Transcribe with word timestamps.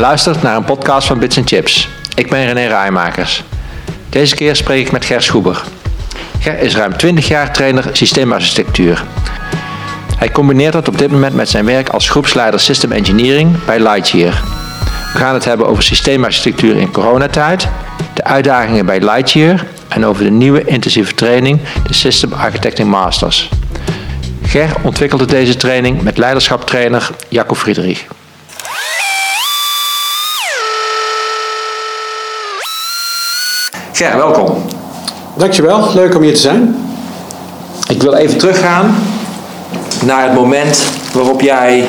Luistert 0.00 0.42
naar 0.42 0.56
een 0.56 0.64
podcast 0.64 1.06
van 1.06 1.18
Bits 1.18 1.38
Chips. 1.44 1.88
Ik 2.14 2.30
ben 2.30 2.46
René 2.46 2.66
Rijmakers. 2.66 3.44
Deze 4.08 4.34
keer 4.34 4.56
spreek 4.56 4.86
ik 4.86 4.92
met 4.92 5.04
Ger 5.04 5.22
Schoeber. 5.22 5.62
Ger 6.38 6.58
is 6.58 6.76
ruim 6.76 6.96
20 6.96 7.28
jaar 7.28 7.52
trainer 7.52 7.84
systeemarchitectuur. 7.92 9.04
Hij 10.16 10.30
combineert 10.30 10.72
dat 10.72 10.88
op 10.88 10.98
dit 10.98 11.10
moment 11.10 11.34
met 11.34 11.48
zijn 11.48 11.64
werk 11.64 11.88
als 11.88 12.08
groepsleider 12.08 12.60
System 12.60 12.92
Engineering 12.92 13.64
bij 13.64 13.80
Lightyear. 13.80 14.42
We 15.12 15.18
gaan 15.18 15.34
het 15.34 15.44
hebben 15.44 15.66
over 15.66 15.82
systeemarchitectuur 15.82 16.76
in 16.76 16.92
coronatijd, 16.92 17.68
de 18.14 18.24
uitdagingen 18.24 18.86
bij 18.86 19.00
Lightyear 19.00 19.64
en 19.88 20.06
over 20.06 20.24
de 20.24 20.30
nieuwe 20.30 20.64
intensieve 20.64 21.14
training, 21.14 21.60
de 21.86 21.94
System 21.94 22.32
Architecting 22.32 22.88
Masters. 22.88 23.48
Ger 24.42 24.70
ontwikkelde 24.82 25.26
deze 25.26 25.56
training 25.56 26.02
met 26.02 26.18
leiderschaptrainer 26.18 27.10
Jacco 27.28 27.54
Friedrich. 27.54 28.06
Ger, 34.00 34.16
welkom. 34.16 34.54
Dankjewel, 35.36 35.88
leuk 35.94 36.14
om 36.16 36.22
hier 36.22 36.34
te 36.34 36.40
zijn. 36.40 36.76
Ik 37.88 38.02
wil 38.02 38.14
even 38.14 38.38
teruggaan 38.38 38.94
naar 40.04 40.24
het 40.24 40.34
moment 40.34 40.84
waarop 41.12 41.40
jij 41.40 41.84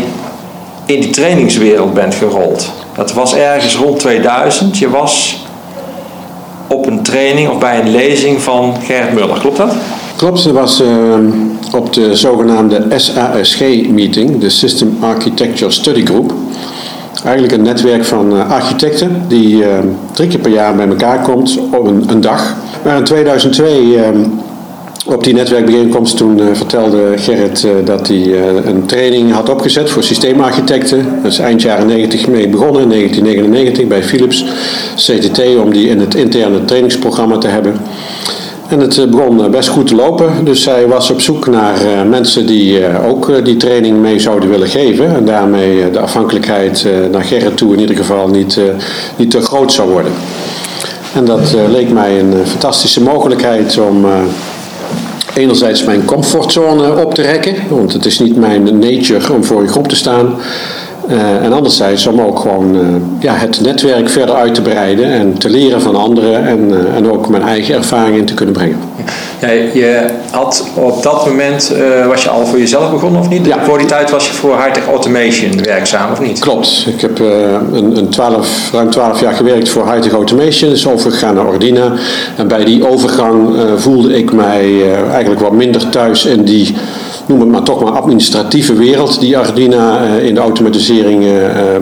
in 0.85 1.01
die 1.01 1.09
trainingswereld 1.09 1.93
bent 1.93 2.15
gerold. 2.15 2.71
Dat 2.95 3.13
was 3.13 3.35
ergens 3.35 3.75
rond 3.75 3.99
2000. 3.99 4.77
Je 4.77 4.89
was 4.89 5.45
op 6.67 6.85
een 6.85 7.03
training 7.03 7.49
of 7.49 7.57
bij 7.57 7.79
een 7.79 7.91
lezing 7.91 8.41
van 8.41 8.75
Gerrit 8.83 9.13
Muller, 9.13 9.39
klopt 9.39 9.57
dat? 9.57 9.73
Klopt, 10.15 10.43
dat 10.43 10.53
was 10.53 10.81
uh, 10.81 11.15
op 11.75 11.93
de 11.93 12.15
zogenaamde 12.15 12.85
SASG-meeting, 12.95 14.39
de 14.39 14.49
System 14.49 14.97
Architecture 15.01 15.71
Study 15.71 16.05
Group. 16.05 16.33
Eigenlijk 17.23 17.53
een 17.53 17.61
netwerk 17.61 18.05
van 18.05 18.35
uh, 18.35 18.51
architecten 18.51 19.23
die 19.27 19.57
uh, 19.57 19.67
drie 20.11 20.27
keer 20.27 20.39
per 20.39 20.51
jaar 20.51 20.75
bij 20.75 20.87
elkaar 20.87 21.21
komt 21.21 21.59
op 21.71 21.87
een, 21.87 22.03
een 22.07 22.21
dag. 22.21 22.55
Maar 22.83 22.97
in 22.97 23.03
2002 23.03 23.99
op 25.05 25.23
die 25.23 25.33
netwerkbijeenkomst 25.33 26.17
toen 26.17 26.39
uh, 26.39 26.45
vertelde 26.53 27.13
Gerrit 27.15 27.63
uh, 27.63 27.71
dat 27.85 28.07
hij 28.07 28.47
een 28.65 28.85
training 28.85 29.31
had 29.31 29.49
opgezet 29.49 29.89
voor 29.89 30.03
systeemarchitecten. 30.03 31.19
Dat 31.23 31.31
is 31.31 31.39
eind 31.39 31.61
jaren 31.61 31.87
90 31.87 32.27
mee 32.27 32.47
begonnen, 32.47 32.81
in 32.81 32.89
1999 32.89 33.87
bij 33.87 34.03
Philips 34.03 34.45
CTT, 34.95 35.41
om 35.63 35.73
die 35.73 35.87
in 35.87 35.99
het 35.99 36.15
interne 36.15 36.65
trainingsprogramma 36.65 37.37
te 37.37 37.47
hebben. 37.47 37.75
En 38.71 38.79
het 38.79 39.09
begon 39.09 39.51
best 39.51 39.69
goed 39.69 39.87
te 39.87 39.95
lopen, 39.95 40.45
dus 40.45 40.65
hij 40.65 40.87
was 40.87 41.11
op 41.11 41.21
zoek 41.21 41.47
naar 41.47 42.07
mensen 42.07 42.45
die 42.45 42.97
ook 43.07 43.45
die 43.45 43.57
training 43.57 43.97
mee 44.01 44.19
zouden 44.19 44.49
willen 44.49 44.67
geven. 44.67 45.15
En 45.15 45.25
daarmee 45.25 45.91
de 45.91 45.99
afhankelijkheid 45.99 46.87
naar 47.11 47.23
Gerrit 47.23 47.57
toe 47.57 47.73
in 47.73 47.79
ieder 47.79 47.95
geval 47.95 48.27
niet, 48.27 48.59
niet 49.15 49.31
te 49.31 49.41
groot 49.41 49.71
zou 49.71 49.89
worden. 49.89 50.11
En 51.13 51.25
dat 51.25 51.55
leek 51.69 51.89
mij 51.89 52.19
een 52.19 52.33
fantastische 52.45 53.01
mogelijkheid 53.01 53.77
om 53.77 54.05
enerzijds 55.33 55.83
mijn 55.83 56.05
comfortzone 56.05 57.05
op 57.05 57.13
te 57.13 57.21
rekken, 57.21 57.55
want 57.69 57.93
het 57.93 58.05
is 58.05 58.19
niet 58.19 58.35
mijn 58.35 58.79
nature 58.79 59.33
om 59.33 59.43
voor 59.43 59.61
een 59.61 59.69
groep 59.69 59.87
te 59.87 59.95
staan. 59.95 60.35
Uh, 61.09 61.43
en 61.43 61.53
anderzijds 61.53 62.07
om 62.07 62.21
ook 62.21 62.39
gewoon 62.39 62.75
uh, 62.75 62.81
ja, 63.19 63.33
het 63.33 63.61
netwerk 63.61 64.09
verder 64.09 64.35
uit 64.35 64.55
te 64.55 64.61
breiden 64.61 65.05
en 65.05 65.37
te 65.37 65.49
leren 65.49 65.81
van 65.81 65.95
anderen 65.95 66.47
en, 66.47 66.69
uh, 66.69 66.95
en 66.95 67.11
ook 67.11 67.29
mijn 67.29 67.43
eigen 67.43 67.75
ervaring 67.75 68.17
in 68.17 68.25
te 68.25 68.33
kunnen 68.33 68.53
brengen. 68.53 68.79
Ja, 69.39 69.49
je 69.49 70.05
had 70.31 70.67
op 70.73 71.03
dat 71.03 71.25
moment, 71.25 71.73
was 72.07 72.23
je 72.23 72.29
al 72.29 72.45
voor 72.45 72.59
jezelf 72.59 72.91
begonnen 72.91 73.21
of 73.21 73.29
niet? 73.29 73.45
Ja. 73.45 73.63
Voor 73.63 73.77
die 73.77 73.87
tijd 73.87 74.11
was 74.11 74.27
je 74.27 74.33
voor 74.33 74.63
Hightech 74.63 74.87
Automation 74.87 75.63
werkzaam 75.63 76.11
of 76.11 76.19
niet? 76.19 76.39
Klopt. 76.39 76.85
Ik 76.87 77.01
heb 77.01 77.19
een, 77.19 77.97
een 77.97 78.09
12, 78.09 78.69
ruim 78.71 78.89
12 78.89 79.19
jaar 79.19 79.33
gewerkt 79.33 79.69
voor 79.69 79.91
Hightech 79.91 80.11
Automation, 80.11 80.69
dus 80.69 80.87
overgegaan 80.87 81.35
naar 81.35 81.47
Ordina. 81.47 81.93
En 82.37 82.47
bij 82.47 82.63
die 82.63 82.87
overgang 82.89 83.55
voelde 83.75 84.17
ik 84.17 84.31
mij 84.31 84.93
eigenlijk 85.11 85.41
wat 85.41 85.51
minder 85.51 85.89
thuis 85.89 86.25
in 86.25 86.43
die 86.43 86.75
noem 87.31 87.39
het 87.39 87.49
maar 87.49 87.63
toch 87.63 87.83
maar 87.83 87.91
administratieve 87.91 88.73
wereld 88.73 89.19
die 89.19 89.37
Ardina 89.37 89.99
in 90.21 90.33
de 90.33 90.39
automatisering 90.39 91.25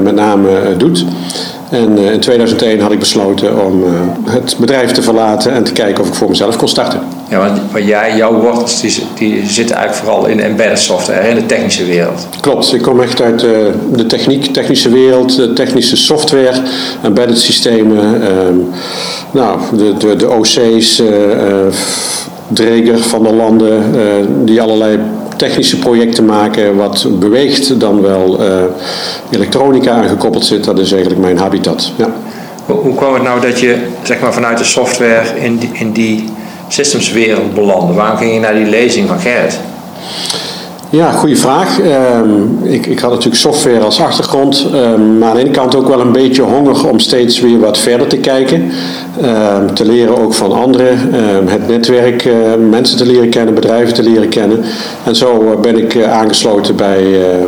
met 0.02 0.16
name 0.16 0.50
doet. 0.78 1.06
En 1.70 1.98
in 1.98 2.20
2001 2.20 2.80
had 2.80 2.92
ik 2.92 3.00
besloten 3.00 3.66
om 3.66 3.84
het 4.30 4.56
bedrijf 4.60 4.92
te 4.92 5.02
verlaten 5.02 5.52
en 5.54 5.64
te 5.64 5.72
kijken 5.72 6.04
of 6.04 6.08
ik 6.10 6.14
voor 6.14 6.30
mezelf 6.30 6.56
kon 6.56 6.68
starten. 6.68 7.00
Ja, 7.30 7.38
want 7.38 7.86
jij, 7.86 8.16
jouw 8.16 8.42
wortels 8.42 8.82
die, 8.82 9.04
die 9.16 9.46
zitten 9.46 9.76
eigenlijk 9.76 10.06
vooral 10.06 10.26
in 10.26 10.38
de 10.38 10.44
embedded 10.44 10.80
software, 10.80 11.30
in 11.30 11.36
de 11.36 11.46
technische 11.46 11.86
wereld. 11.86 12.28
Klopt, 12.42 12.74
ik 12.74 12.82
kom 12.82 13.02
echt 13.02 13.22
uit 13.22 13.40
de, 13.40 13.74
de 13.94 14.06
techniek, 14.06 14.46
technische 14.46 14.90
wereld, 14.90 15.36
de 15.36 15.54
technische 15.54 15.98
software, 15.98 16.62
embedded 17.02 17.38
systemen, 17.38 18.22
um, 18.48 18.70
nou, 19.32 19.60
de, 19.78 19.98
de, 19.98 20.16
de 20.16 20.30
OC's, 20.30 21.02
Dreger 22.54 23.00
van 23.00 23.24
de 23.24 23.34
landen, 23.34 23.84
die 24.46 24.62
allerlei 24.62 25.00
technische 25.40 25.80
projecten 25.80 26.26
maken 26.26 26.76
wat 26.76 27.08
beweegt 27.20 27.80
dan 27.80 28.02
wel 28.02 28.42
uh, 28.42 28.64
elektronica 29.30 29.92
aangekoppeld 29.92 30.46
zit. 30.46 30.64
Dat 30.64 30.80
is 30.80 30.92
eigenlijk 30.92 31.22
mijn 31.22 31.38
habitat. 31.38 31.92
Ja. 31.96 32.14
Hoe, 32.66 32.76
hoe 32.76 32.96
kwam 32.96 33.14
het 33.14 33.24
nou 33.24 33.42
dat 33.42 33.60
je 33.60 33.78
zeg 34.04 34.20
maar, 34.20 34.34
vanuit 34.34 34.58
de 34.58 34.64
software 34.64 35.40
in 35.40 35.58
die, 35.58 35.70
in 35.74 35.92
die 35.92 36.30
systemswereld 36.68 37.54
belandde? 37.54 37.94
Waarom 37.94 38.18
ging 38.18 38.34
je 38.34 38.40
naar 38.40 38.54
die 38.54 38.66
lezing 38.66 39.08
van 39.08 39.20
Gerrit? 39.20 39.60
Ja, 40.92 41.12
goede 41.12 41.36
vraag. 41.36 41.80
Um, 41.80 42.60
ik, 42.64 42.86
ik 42.86 43.00
had 43.00 43.10
natuurlijk 43.10 43.42
software 43.42 43.80
als 43.80 44.02
achtergrond, 44.02 44.68
um, 44.74 45.18
maar 45.18 45.30
aan 45.30 45.36
de 45.36 45.42
ene 45.42 45.52
kant 45.52 45.76
ook 45.76 45.88
wel 45.88 46.00
een 46.00 46.12
beetje 46.12 46.42
honger 46.42 46.90
om 46.90 47.00
steeds 47.00 47.40
weer 47.40 47.60
wat 47.60 47.78
verder 47.78 48.08
te 48.08 48.18
kijken. 48.18 48.72
Um, 49.24 49.74
te 49.74 49.86
leren 49.86 50.18
ook 50.18 50.34
van 50.34 50.52
anderen, 50.52 51.14
het 51.48 51.68
netwerk, 51.68 52.26
uh, 52.26 52.34
mensen 52.70 52.98
te 52.98 53.06
leren 53.06 53.30
kennen, 53.30 53.54
bedrijven 53.54 53.94
te 53.94 54.04
leren 54.04 54.30
kennen. 54.30 54.64
En 55.04 55.16
zo 55.16 55.44
uh, 55.44 55.60
ben 55.60 55.78
ik 55.78 55.94
uh, 55.94 56.12
aangesloten 56.12 56.76
bij, 56.76 57.04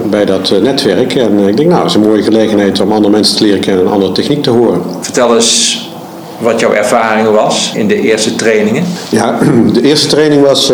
bij 0.10 0.26
dat 0.26 0.54
netwerk. 0.62 1.16
En 1.16 1.48
ik 1.48 1.58
denk, 1.58 1.70
nou, 1.70 1.82
het 1.82 1.90
is 1.90 1.96
een 1.96 2.08
mooie 2.08 2.24
gelegenheid 2.24 2.82
om 2.82 2.92
andere 2.92 3.12
mensen 3.12 3.38
te 3.38 3.44
leren 3.44 3.60
kennen 3.60 3.86
en 3.86 3.92
andere 3.92 4.12
techniek 4.12 4.44
te 4.44 4.50
horen. 4.50 4.82
Vertel 5.00 5.36
eens 5.36 5.90
wat 6.38 6.60
jouw 6.60 6.74
ervaring 6.74 7.30
was 7.30 7.72
in 7.76 7.88
de 7.88 8.02
eerste 8.02 8.36
trainingen. 8.36 8.84
Ja, 9.10 9.40
de 9.74 9.82
eerste 9.82 10.08
training 10.08 10.42
was 10.42 10.72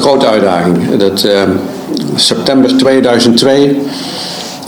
grote 0.00 0.26
uitdaging. 0.26 0.96
Dat, 0.96 1.24
uh, 1.24 1.42
september 2.14 2.76
2002 2.76 3.76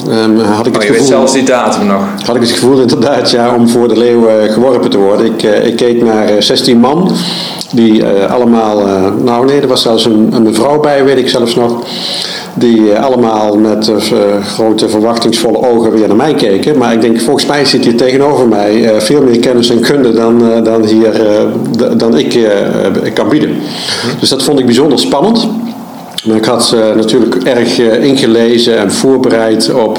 um, 0.07 0.39
had 0.39 0.67
ik 0.67 0.75
oh, 0.75 0.81
het 0.81 0.91
gevoel, 0.91 1.07
zelfs 1.07 1.33
die 1.33 1.43
datum 1.43 1.87
nog. 1.87 2.03
Had 2.25 2.37
ik 2.37 2.43
het 2.43 2.51
gevoel 2.51 2.81
inderdaad 2.81 3.31
ja, 3.31 3.55
om 3.55 3.69
voor 3.69 3.89
de 3.89 3.99
leeuw 3.99 4.29
uh, 4.29 4.53
geworpen 4.53 4.91
te 4.91 4.99
worden. 4.99 5.27
Ik, 5.27 5.43
uh, 5.43 5.67
ik 5.67 5.77
keek 5.77 6.03
naar 6.03 6.43
16 6.43 6.79
man 6.79 7.13
die 7.73 8.05
allemaal, 8.07 8.83
nou 9.25 9.47
nee, 9.47 9.61
er 9.61 9.69
was 9.69 9.83
zelfs 9.83 10.05
een, 10.05 10.29
een 10.33 10.43
mevrouw 10.43 10.81
bij, 10.81 11.05
weet 11.05 11.19
ik 11.19 11.29
zelfs 11.29 11.55
nog 11.55 11.83
die 12.55 12.95
allemaal 12.95 13.57
met 13.57 13.93
grote 14.43 14.89
verwachtingsvolle 14.89 15.59
ogen 15.59 15.93
weer 15.93 16.07
naar 16.07 16.17
mij 16.17 16.35
keken. 16.35 16.79
Maar 16.79 16.93
ik 16.93 17.01
denk, 17.01 17.21
volgens 17.21 17.47
mij 17.47 17.65
zit 17.65 17.85
hier 17.85 17.97
tegenover 17.97 18.49
mij 18.49 19.01
veel 19.01 19.23
meer 19.23 19.39
kennis 19.39 19.71
en 19.71 19.81
kunde 19.81 20.13
dan, 20.13 20.63
dan, 20.65 20.85
hier, 20.85 21.23
dan 21.97 22.19
ik 22.19 22.49
kan 23.15 23.29
bieden. 23.29 23.57
Dus 24.21 24.29
dat 24.29 24.43
vond 24.43 24.59
ik 24.59 24.65
bijzonder 24.65 24.99
spannend. 24.99 25.49
Maar 26.25 26.37
ik 26.37 26.45
had 26.45 26.77
natuurlijk 26.95 27.35
erg 27.35 27.79
ingelezen 27.79 28.79
en 28.79 28.93
voorbereid 28.93 29.73
op 29.73 29.99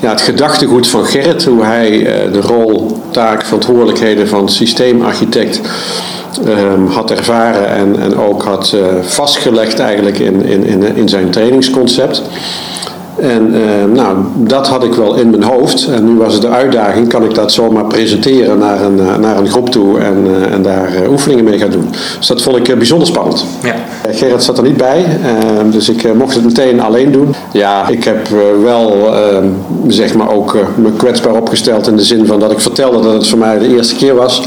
ja, 0.00 0.10
het 0.10 0.20
gedachtegoed 0.20 0.86
van 0.86 1.04
Gerrit, 1.04 1.44
hoe 1.44 1.64
hij 1.64 1.90
de 2.32 2.40
rol, 2.40 3.00
taak, 3.10 3.44
verantwoordelijkheden 3.44 4.28
van 4.28 4.48
systeemarchitect 4.48 5.60
um, 6.46 6.86
had 6.86 7.10
ervaren 7.10 7.68
en, 7.68 8.00
en 8.00 8.16
ook 8.16 8.42
had 8.42 8.76
vastgelegd 9.02 9.78
eigenlijk 9.78 10.18
in, 10.18 10.44
in, 10.44 10.64
in, 10.66 10.96
in 10.96 11.08
zijn 11.08 11.30
trainingsconcept. 11.30 12.22
En 13.16 13.54
uh, 13.54 13.94
nou, 13.94 14.16
dat 14.36 14.68
had 14.68 14.84
ik 14.84 14.94
wel 14.94 15.14
in 15.14 15.30
mijn 15.30 15.42
hoofd. 15.42 15.88
En 15.88 16.04
nu 16.04 16.18
was 16.18 16.32
het 16.32 16.42
de 16.42 16.48
uitdaging, 16.48 17.08
kan 17.08 17.24
ik 17.24 17.34
dat 17.34 17.52
zomaar 17.52 17.84
presenteren 17.84 18.58
naar 18.58 18.82
een, 18.82 18.98
uh, 18.98 19.16
naar 19.16 19.36
een 19.36 19.48
groep 19.48 19.70
toe 19.70 19.98
en, 19.98 20.26
uh, 20.26 20.52
en 20.52 20.62
daar 20.62 20.88
oefeningen 21.10 21.44
mee 21.44 21.58
gaan 21.58 21.70
doen. 21.70 21.88
Dus 22.18 22.26
dat 22.26 22.42
vond 22.42 22.56
ik 22.56 22.76
bijzonder 22.76 23.06
spannend. 23.06 23.44
Ja. 23.62 23.74
Gerrit 24.10 24.42
zat 24.42 24.58
er 24.58 24.64
niet 24.64 24.76
bij, 24.76 25.04
ehm, 25.24 25.70
dus 25.70 25.88
ik 25.88 26.14
mocht 26.14 26.34
het 26.34 26.44
meteen 26.44 26.80
alleen 26.80 27.12
doen. 27.12 27.34
Ja, 27.52 27.88
ik 27.88 28.04
heb 28.04 28.28
wel 28.62 29.14
ehm, 29.14 29.46
zeg 29.86 30.14
maar 30.14 30.32
ook 30.32 30.56
me 30.76 30.92
kwetsbaar 30.92 31.34
opgesteld 31.34 31.86
in 31.86 31.96
de 31.96 32.02
zin 32.02 32.26
van 32.26 32.40
dat 32.40 32.52
ik 32.52 32.60
vertelde 32.60 33.02
dat 33.02 33.12
het 33.12 33.26
voor 33.26 33.38
mij 33.38 33.58
de 33.58 33.74
eerste 33.76 33.94
keer 33.94 34.14
was. 34.14 34.42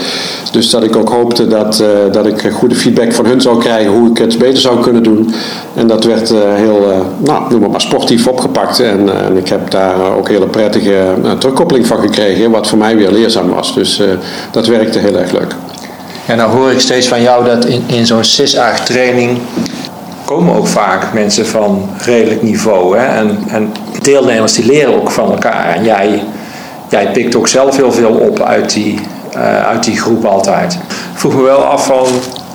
Dus 0.52 0.70
dat 0.70 0.84
ik 0.84 0.96
ook 0.96 1.10
hoopte 1.10 1.48
dat, 1.48 1.84
dat 2.12 2.26
ik 2.26 2.52
goede 2.54 2.76
feedback 2.76 3.14
van 3.14 3.26
hun 3.26 3.42
zou 3.42 3.60
krijgen 3.60 3.92
hoe 3.92 4.10
ik 4.10 4.18
het 4.18 4.38
beter 4.38 4.62
zou 4.62 4.82
kunnen 4.82 5.04
doen. 5.04 5.34
En 5.74 5.88
dat 5.88 6.04
werd 6.04 6.34
heel, 6.56 6.80
nou, 7.18 7.37
noem 7.50 7.60
maar, 7.60 7.70
maar 7.70 7.82
sportief 7.82 8.28
opgepakt. 8.28 8.80
En, 8.80 9.06
uh, 9.06 9.26
en, 9.26 9.38
ik 9.38 9.48
heb 9.48 9.72
daar 9.72 10.16
ook 10.18 10.30
hele 10.30 10.48
prettige 10.48 11.16
uh, 11.24 11.32
terugkoppeling 11.32 11.88
van 11.88 12.00
gekregen, 12.00 12.52
wat 12.52 12.68
voor 12.68 12.78
mij 12.78 12.96
weer 12.96 13.12
leerzaam 13.12 13.50
was. 13.50 13.74
Dus 13.74 14.02
dat 14.52 14.68
werkte 14.68 15.00
heel 15.00 15.16
erg 15.18 15.32
leuk. 15.32 15.56
Ja, 16.28 16.36
nou 16.36 16.52
hoor 16.52 16.72
ik 16.72 16.80
steeds 16.80 17.08
van 17.08 17.22
jou 17.22 17.46
dat 17.46 17.66
in, 17.66 17.84
in 17.88 18.06
zo'n 18.06 18.24
SIS-AG 18.24 18.86
training 18.86 19.38
komen 20.26 20.56
ook 20.56 20.68
vaak 20.68 21.14
mensen 21.14 21.46
van 21.46 21.90
redelijk 21.98 22.42
niveau. 22.42 22.98
Hè? 22.98 23.06
En, 23.06 23.44
en 23.48 23.72
deelnemers 24.02 24.54
die 24.54 24.66
leren 24.66 25.02
ook 25.02 25.12
van 25.12 25.32
elkaar. 25.32 25.76
En 25.76 25.84
jij 25.84 26.24
ja, 26.90 27.00
je 27.00 27.08
pikt 27.08 27.36
ook 27.36 27.48
zelf 27.48 27.76
heel 27.76 27.92
veel 27.92 28.12
op 28.12 28.42
uit 28.42 28.74
die, 28.74 29.00
uit 29.66 29.84
die 29.84 29.98
groep 30.00 30.26
altijd. 30.26 30.78
Vroeg 31.14 31.36
me 31.36 31.42
wel 31.42 31.64
af 31.64 31.86
van, 31.86 32.06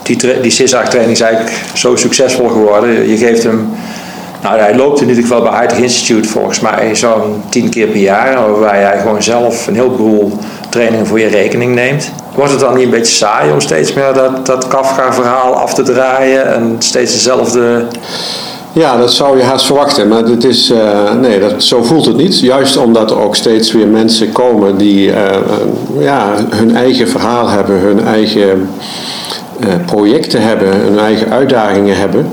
die, 0.03 0.17
die 0.17 0.53
training 0.69 1.11
is 1.11 1.21
eigenlijk 1.21 1.53
zo 1.75 1.97
succesvol 1.97 2.49
geworden. 2.49 3.09
Je 3.09 3.17
geeft 3.17 3.43
hem 3.43 3.73
nou, 4.43 4.59
hij 4.59 4.77
loopt 4.77 5.01
in 5.01 5.09
ieder 5.09 5.23
geval 5.23 5.43
bij 5.43 5.53
Heidrich 5.53 5.83
Institute 5.83 6.29
volgens 6.29 6.61
mij 6.61 6.97
zo'n 6.97 7.43
tien 7.49 7.71
keer 7.71 7.87
per 7.87 8.01
jaar, 8.01 8.51
waarbij 8.51 8.83
hij 8.83 9.01
gewoon 9.01 9.23
zelf 9.23 9.67
een 9.67 9.75
heleboel 9.75 10.33
trainingen 10.69 11.07
voor 11.07 11.21
je 11.21 11.27
rekening 11.29 11.75
neemt. 11.75 12.11
Wordt 12.35 12.51
het 12.51 12.61
dan 12.61 12.75
niet 12.75 12.85
een 12.85 12.91
beetje 12.91 13.15
saai 13.15 13.53
om 13.53 13.61
steeds 13.61 13.93
meer 13.93 14.13
dat, 14.15 14.47
dat 14.47 14.69
Kafka-verhaal 14.69 15.55
af 15.55 15.75
te 15.75 15.83
draaien 15.83 16.55
en 16.55 16.77
steeds 16.79 17.13
dezelfde. 17.13 17.87
Ja, 18.73 18.97
dat 18.97 19.13
zou 19.13 19.37
je 19.39 19.43
haast 19.43 19.67
verwachten, 19.67 20.09
maar 20.09 20.23
het 20.23 20.45
is, 20.45 20.71
uh, 20.71 21.13
nee, 21.13 21.41
dat, 21.41 21.63
zo 21.63 21.83
voelt 21.83 22.07
het 22.07 22.17
niet. 22.17 22.41
Juist 22.41 22.77
omdat 22.77 23.11
er 23.11 23.19
ook 23.19 23.37
steeds 23.37 23.73
weer 23.73 23.87
mensen 23.87 24.33
komen 24.33 24.77
die 24.77 25.09
uh, 25.09 25.15
ja, 25.99 26.35
hun 26.49 26.77
eigen 26.77 27.09
verhaal 27.09 27.49
hebben, 27.49 27.79
hun 27.79 28.07
eigen 28.07 28.71
projecten 29.87 30.43
hebben, 30.43 30.69
hun 30.69 30.99
eigen 30.99 31.31
uitdagingen 31.31 31.97
hebben. 31.97 32.27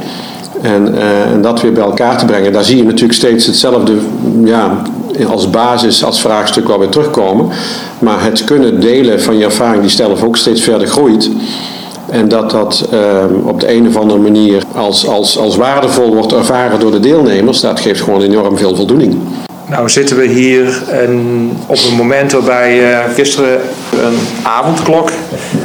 En, 0.61 0.95
uh, 0.95 1.31
en, 1.31 1.41
dat 1.41 1.61
weer 1.61 1.73
bij 1.73 1.83
elkaar 1.83 2.17
te 2.17 2.25
brengen, 2.25 2.53
daar 2.53 2.63
zie 2.63 2.77
je 2.77 2.83
natuurlijk 2.83 3.13
steeds 3.13 3.45
hetzelfde 3.45 3.93
ja, 4.43 4.81
als 5.27 5.49
basis, 5.49 6.03
als 6.03 6.21
vraagstuk 6.21 6.67
wel 6.67 6.79
weer 6.79 6.89
terugkomen. 6.89 7.49
Maar 7.99 8.23
het 8.23 8.43
kunnen 8.43 8.79
delen 8.79 9.21
van 9.21 9.37
je 9.37 9.45
ervaring 9.45 9.81
die 9.81 9.91
zelf 9.91 10.23
ook 10.23 10.37
steeds 10.37 10.61
verder 10.61 10.87
groeit. 10.87 11.29
En 12.09 12.27
dat 12.27 12.51
dat 12.51 12.89
uh, 12.93 13.47
op 13.47 13.59
de 13.59 13.73
een 13.73 13.87
of 13.87 13.95
andere 13.95 14.19
manier 14.19 14.63
als, 14.75 15.07
als, 15.07 15.37
als 15.37 15.55
waardevol 15.55 16.15
wordt 16.15 16.33
ervaren 16.33 16.79
door 16.79 16.91
de 16.91 16.99
deelnemers, 16.99 17.61
dat 17.61 17.79
geeft 17.79 18.01
gewoon 18.01 18.21
enorm 18.21 18.57
veel 18.57 18.75
voldoening. 18.75 19.17
Nou 19.69 19.89
zitten 19.89 20.17
we 20.17 20.25
hier 20.25 20.83
en 20.87 21.51
op 21.65 21.77
een 21.89 21.95
moment 21.95 22.31
waarbij 22.31 22.91
uh, 22.91 22.99
gisteren 23.13 23.59
een 24.03 24.17
avondklok 24.43 25.11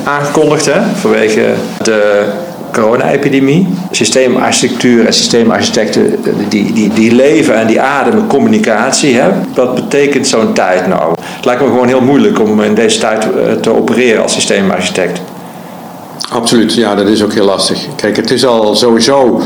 aangekondigd 0.05 0.67
hè, 0.67 0.81
vanwege 0.95 1.55
de 1.83 2.25
corona-epidemie. 2.75 3.67
Systeemarchitectuur 3.91 5.07
en 5.07 5.13
systeemarchitecten 5.13 6.19
die, 6.49 6.73
die, 6.73 6.89
die 6.89 7.15
leven 7.15 7.57
en 7.57 7.67
die 7.67 7.81
ademen 7.81 8.27
communicatie. 8.27 9.15
Hè? 9.15 9.31
Wat 9.55 9.75
betekent 9.75 10.27
zo'n 10.27 10.53
tijd 10.53 10.87
nou? 10.87 11.15
Het 11.37 11.45
lijkt 11.45 11.61
me 11.61 11.67
gewoon 11.67 11.87
heel 11.87 12.01
moeilijk 12.01 12.41
om 12.41 12.63
in 12.63 12.75
deze 12.75 12.99
tijd 12.99 13.25
eh, 13.25 13.53
te 13.53 13.77
opereren 13.77 14.23
als 14.23 14.33
systeemarchitect. 14.33 15.21
Absoluut, 16.31 16.75
ja, 16.75 16.95
dat 16.95 17.09
is 17.09 17.23
ook 17.23 17.33
heel 17.33 17.45
lastig. 17.45 17.79
Kijk, 17.97 18.17
het 18.17 18.31
is 18.31 18.47
al 18.47 18.77
sowieso. 18.77 19.41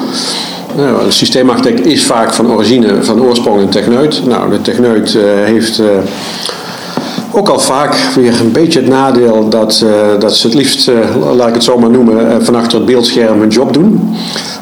Nou, 0.77 1.05
een 1.05 1.13
systeemarchitect 1.13 1.87
is 1.87 2.05
vaak 2.05 2.35
van 2.35 2.53
origine, 2.53 3.05
van 3.05 3.23
oorsprong 3.23 3.61
een 3.61 3.69
techneut. 3.69 4.27
Nou, 4.27 4.51
de 4.51 4.61
techneut 4.61 5.19
heeft. 5.45 5.83
Ook 7.33 7.49
al 7.49 7.61
vaak 7.61 7.95
weer 8.15 8.41
een 8.41 8.53
beetje 8.53 8.81
het 8.81 8.89
nadeel 8.89 9.49
dat, 9.49 9.85
uh, 9.85 10.21
dat 10.21 10.37
ze 10.37 10.47
het 10.47 10.57
liefst, 10.57 10.89
uh, 10.89 10.97
laat 11.35 11.49
ik 11.49 11.55
het 11.55 11.65
zo 11.65 11.79
maar 11.79 11.91
noemen, 11.91 12.27
uh, 12.27 12.37
van 12.41 12.55
achter 12.55 12.79
het 12.79 12.87
beeldscherm 12.87 13.41
hun 13.41 13.49
job 13.49 13.73
doen. 13.73 14.15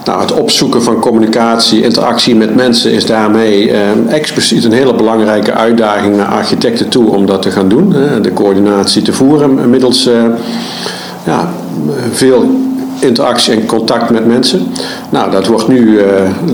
Nou, 0.05 0.21
het 0.21 0.33
opzoeken 0.33 0.83
van 0.83 1.01
communicatie, 1.01 1.83
interactie 1.83 2.35
met 2.35 2.55
mensen 2.55 2.93
is 2.93 3.07
daarmee 3.07 3.71
expliciet 4.09 4.65
een 4.65 4.73
hele 4.73 4.95
belangrijke 4.95 5.53
uitdaging 5.53 6.17
naar 6.17 6.27
architecten 6.27 6.89
toe 6.89 7.11
om 7.11 7.27
dat 7.27 7.43
te 7.43 7.51
gaan 7.51 7.69
doen. 7.69 7.95
de 8.23 8.33
coördinatie 8.33 9.03
te 9.03 9.13
voeren 9.13 9.71
middels 9.71 10.09
ja, 11.25 11.49
veel 12.13 12.51
interactie 12.99 13.55
en 13.55 13.67
contact 13.67 14.11
met 14.11 14.27
mensen. 14.27 14.67
Nou, 15.11 15.31
dat 15.31 15.47
wordt 15.47 15.69
nu 15.69 16.01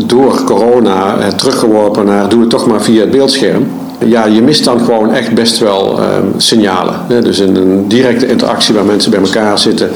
door 0.07 0.43
corona 0.45 1.17
teruggeworpen 1.37 2.05
naar 2.05 2.29
doe 2.29 2.41
het 2.41 2.51
toch 2.51 2.67
maar 2.67 2.83
via 2.83 3.01
het 3.01 3.11
beeldscherm 3.11 3.67
ja, 4.07 4.27
je 4.27 4.43
mist 4.43 4.65
dan 4.65 4.81
gewoon 4.81 5.15
echt 5.15 5.35
best 5.35 5.59
wel 5.59 6.01
ehm, 6.01 6.27
signalen. 6.37 6.95
Hè? 7.09 7.23
Dus 7.23 7.39
in 7.39 7.57
een 7.57 7.89
directe 7.89 8.27
interactie 8.27 8.75
waar 8.75 8.85
mensen 8.85 9.11
bij 9.11 9.21
elkaar 9.21 9.59
zitten, 9.59 9.91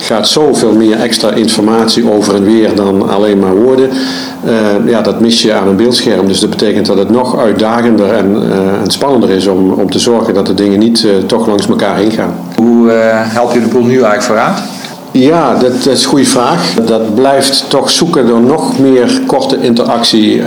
gaat 0.00 0.28
zoveel 0.28 0.72
meer 0.72 1.00
extra 1.00 1.30
informatie 1.30 2.10
over 2.12 2.34
en 2.34 2.44
weer 2.44 2.74
dan 2.74 3.08
alleen 3.08 3.38
maar 3.38 3.54
woorden. 3.54 3.90
Uh, 4.44 4.90
ja, 4.90 5.00
dat 5.00 5.20
mis 5.20 5.42
je 5.42 5.54
aan 5.54 5.68
een 5.68 5.76
beeldscherm. 5.76 6.28
Dus 6.28 6.40
dat 6.40 6.50
betekent 6.50 6.86
dat 6.86 6.98
het 6.98 7.10
nog 7.10 7.38
uitdagender 7.38 8.12
en, 8.12 8.42
uh, 8.42 8.80
en 8.82 8.90
spannender 8.90 9.30
is 9.30 9.46
om, 9.46 9.72
om 9.72 9.90
te 9.90 9.98
zorgen 9.98 10.34
dat 10.34 10.46
de 10.46 10.54
dingen 10.54 10.78
niet 10.78 11.02
uh, 11.02 11.12
toch 11.26 11.46
langs 11.46 11.68
elkaar 11.68 11.96
heen 11.96 12.10
gaan. 12.10 12.34
Hoe 12.56 12.90
help 12.90 13.52
je 13.52 13.60
de 13.60 13.66
boel 13.66 13.84
nu 13.84 13.92
eigenlijk 13.92 14.22
vooruit? 14.22 14.58
Ja, 15.10 15.54
dat, 15.54 15.84
dat, 15.84 15.92
is 15.92 16.02
een 16.02 16.08
goede 16.08 16.24
vraag. 16.24 16.74
Dat 16.84 17.14
blijft 17.14 17.64
toch 17.68 17.90
zoeken 17.90 18.26
door 18.26 18.40
nog 18.40 18.78
meer 18.78 19.20
korte 19.26 19.58
interactie 19.60 20.42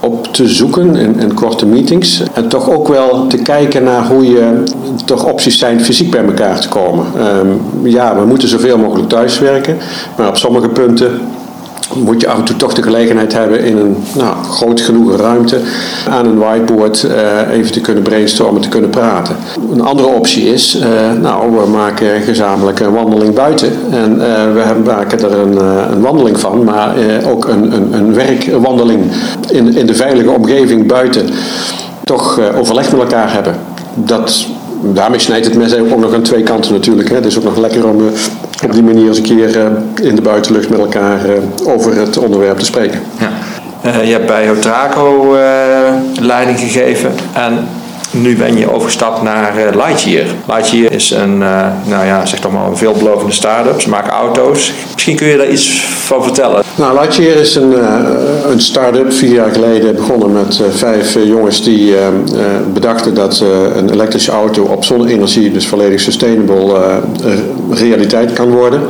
op 0.00 0.26
te 0.26 0.48
zoeken 0.48 0.96
in, 0.96 1.20
in, 1.20 1.34
korte 1.34 1.66
meetings. 1.66 2.22
En 2.32 2.48
toch 2.48 2.70
ook 2.70 2.88
wel 2.88 3.26
te 3.26 3.36
kijken 3.36 3.82
naar 3.82 4.06
hoe 4.06 4.26
je 4.26 4.62
toch 5.04 5.24
opties 5.24 5.58
zijn 5.58 5.80
fysiek 5.80 6.10
bij 6.10 6.24
elkaar 6.24 6.60
te 6.60 6.68
komen. 6.68 7.06
Um, 7.38 7.60
ja, 7.82 8.16
we 8.16 8.26
moeten 8.26 8.48
zoveel 8.48 8.78
mogelijk 8.78 9.08
thuiswerken, 9.08 9.76
maar 10.16 10.28
op 10.28 10.36
sommige 10.36 10.68
punten 10.68 11.20
moet 11.94 12.20
je 12.20 12.28
af 12.28 12.38
en 12.38 12.44
toe 12.44 12.56
toch 12.56 12.74
de 12.74 12.82
gelegenheid 12.82 13.32
hebben 13.32 13.64
in 13.64 13.76
een 13.76 13.96
nou, 14.16 14.44
groot 14.44 14.80
genoeg 14.80 15.16
ruimte 15.16 15.60
aan 16.08 16.26
een 16.26 16.38
whiteboard 16.38 17.02
uh, 17.02 17.56
even 17.56 17.72
te 17.72 17.80
kunnen 17.80 18.02
brainstormen, 18.02 18.62
te 18.62 18.68
kunnen 18.68 18.90
praten. 18.90 19.36
Een 19.72 19.82
andere 19.82 20.08
optie 20.08 20.52
is, 20.52 20.76
uh, 20.76 20.82
nou, 21.20 21.56
we 21.56 21.66
maken 21.70 22.20
gezamenlijk 22.20 22.80
een 22.80 22.92
wandeling 22.92 23.34
buiten. 23.34 23.72
En 23.90 24.12
uh, 24.12 24.52
we 24.52 24.82
maken 24.84 25.18
er 25.18 25.38
een, 25.38 25.56
een 25.92 26.00
wandeling 26.00 26.40
van, 26.40 26.64
maar 26.64 26.94
ook 27.30 27.48
een, 27.48 27.74
een, 27.74 27.92
een, 27.92 28.14
werkwandeling 28.14 29.02
in, 29.50 29.76
in 29.76 29.86
de 29.86 29.94
veilige 29.94 30.30
omgeving 30.30 30.86
buiten. 30.86 31.28
Toch 32.04 32.40
overleg 32.58 32.90
met 32.90 33.00
elkaar 33.00 33.32
hebben. 33.32 33.56
Dat 33.94 34.46
daarmee 34.82 35.18
snijdt 35.18 35.46
het 35.46 35.56
mes 35.56 35.76
ook 35.76 35.96
nog 35.96 36.14
aan 36.14 36.22
twee 36.22 36.42
kanten 36.42 36.72
natuurlijk. 36.72 37.08
Hè. 37.08 37.14
Het 37.14 37.24
is 37.24 37.38
ook 37.38 37.44
nog 37.44 37.56
lekker 37.56 37.88
om 37.88 38.00
uh, 38.00 38.06
op 38.64 38.72
die 38.72 38.82
manier 38.82 39.06
eens 39.06 39.16
een 39.16 39.22
keer 39.22 39.56
uh, 39.56 39.66
in 40.02 40.14
de 40.14 40.22
buitenlucht 40.22 40.68
met 40.68 40.78
elkaar 40.78 41.20
uh, 41.26 41.32
over 41.74 41.96
het 41.96 42.18
onderwerp 42.18 42.58
te 42.58 42.64
spreken. 42.64 43.00
Ja. 43.18 44.00
je 44.00 44.12
hebt 44.12 44.26
bij 44.26 44.48
Hotraco 44.48 45.36
leiding 46.20 46.58
gegeven 46.58 47.12
en 47.32 47.68
nu 48.10 48.36
ben 48.36 48.58
je 48.58 48.72
overgestapt 48.72 49.22
naar 49.22 49.58
uh, 49.58 49.84
Lightyear. 49.86 50.26
Lightyear 50.46 50.92
is 50.92 51.10
een, 51.10 51.40
uh, 51.40 51.66
nou 51.84 52.06
ja, 52.06 52.26
zeg 52.26 52.40
toch 52.40 52.52
maar 52.52 52.66
een 52.66 52.76
veelbelovende 52.76 53.32
start-up. 53.32 53.80
Ze 53.80 53.88
maken 53.88 54.12
auto's. 54.12 54.72
Misschien 54.92 55.16
kun 55.16 55.26
je 55.26 55.36
daar 55.36 55.50
iets 55.50 55.80
van 55.84 56.22
vertellen. 56.22 56.62
Nou, 56.74 57.00
Lightyear 57.00 57.36
is 57.36 57.54
een, 57.54 57.72
uh, 57.72 57.98
een 58.50 58.60
start-up 58.60 59.12
vier 59.12 59.32
jaar 59.32 59.52
geleden 59.52 59.94
begonnen 59.94 60.32
met 60.32 60.62
vijf 60.70 61.16
jongens 61.24 61.62
die 61.62 61.94
bedachten 62.72 63.14
dat 63.14 63.44
een 63.76 63.90
elektrische 63.90 64.30
auto 64.30 64.62
op 64.62 64.84
zonne-energie, 64.84 65.52
dus 65.52 65.66
volledig 65.66 66.00
sustainable, 66.00 67.00
realiteit 67.70 68.32
kan 68.32 68.50
worden. 68.50 68.80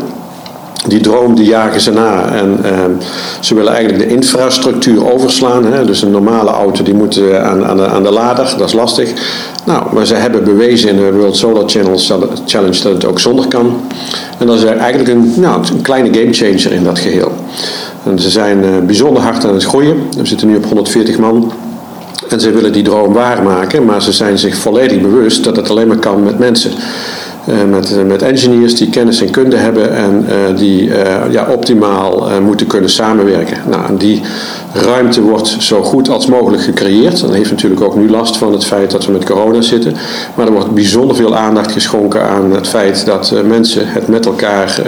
Die 0.88 1.00
droom 1.00 1.34
die 1.34 1.44
jagen 1.44 1.80
ze 1.80 1.92
na 1.92 2.28
en 2.28 2.58
uh, 2.64 2.70
ze 3.40 3.54
willen 3.54 3.72
eigenlijk 3.72 4.08
de 4.08 4.14
infrastructuur 4.14 5.12
overslaan. 5.12 5.64
Hè? 5.64 5.84
Dus 5.84 6.02
een 6.02 6.10
normale 6.10 6.50
auto 6.50 6.82
die 6.82 6.94
moet 6.94 7.20
aan, 7.32 7.64
aan, 7.64 7.76
de, 7.76 7.86
aan 7.86 8.02
de 8.02 8.12
lader, 8.12 8.54
dat 8.58 8.68
is 8.68 8.74
lastig. 8.74 9.12
Nou, 9.64 9.94
maar 9.94 10.06
ze 10.06 10.14
hebben 10.14 10.44
bewezen 10.44 10.88
in 10.88 10.96
de 10.96 11.12
World 11.12 11.36
Solar 11.36 11.68
Challenge 12.46 12.82
dat 12.82 12.92
het 12.92 13.04
ook 13.04 13.20
zonder 13.20 13.48
kan. 13.48 13.80
En 14.38 14.46
dat 14.46 14.56
is 14.56 14.64
eigenlijk 14.64 15.08
een, 15.08 15.32
nou, 15.36 15.64
een 15.72 15.82
kleine 15.82 16.18
gamechanger 16.18 16.72
in 16.72 16.84
dat 16.84 16.98
geheel. 16.98 17.32
En 18.04 18.18
ze 18.18 18.30
zijn 18.30 18.64
uh, 18.64 18.78
bijzonder 18.86 19.22
hard 19.22 19.44
aan 19.44 19.54
het 19.54 19.64
groeien. 19.64 19.96
We 20.16 20.26
zitten 20.26 20.48
nu 20.48 20.56
op 20.56 20.64
140 20.64 21.18
man. 21.18 21.52
En 22.28 22.40
ze 22.40 22.50
willen 22.50 22.72
die 22.72 22.82
droom 22.82 23.12
waarmaken, 23.12 23.84
maar 23.84 24.02
ze 24.02 24.12
zijn 24.12 24.38
zich 24.38 24.56
volledig 24.56 25.00
bewust 25.00 25.44
dat 25.44 25.56
het 25.56 25.70
alleen 25.70 25.88
maar 25.88 25.98
kan 25.98 26.22
met 26.22 26.38
mensen. 26.38 26.72
Uh, 27.48 27.54
met, 27.70 28.06
met 28.06 28.22
engineers 28.22 28.74
die 28.74 28.90
kennis 28.90 29.20
en 29.20 29.30
kunde 29.30 29.56
hebben 29.56 29.96
en 29.96 30.26
uh, 30.28 30.56
die 30.56 30.90
ja, 31.30 31.46
optimaal 31.48 32.28
moeten 32.42 32.66
kunnen 32.66 32.90
samenwerken. 32.90 33.56
Nou, 33.68 33.96
die 33.96 34.22
ruimte 34.72 35.22
wordt 35.22 35.56
zo 35.58 35.82
goed 35.82 36.08
als 36.08 36.26
mogelijk 36.26 36.62
gecreëerd. 36.62 37.20
Dat 37.20 37.34
heeft 37.34 37.50
natuurlijk 37.50 37.80
ook 37.80 37.96
nu 37.96 38.10
last 38.10 38.36
van 38.36 38.52
het 38.52 38.64
feit 38.64 38.90
dat 38.90 39.06
we 39.06 39.12
met 39.12 39.24
corona 39.24 39.60
zitten. 39.60 39.94
Maar 40.34 40.46
er 40.46 40.52
wordt 40.52 40.74
bijzonder 40.74 41.16
veel 41.16 41.36
aandacht 41.36 41.72
geschonken 41.72 42.22
aan 42.22 42.52
het 42.52 42.68
feit 42.68 43.06
dat 43.06 43.34
mensen 43.44 43.82
het 43.88 44.08
met 44.08 44.26
elkaar 44.26 44.82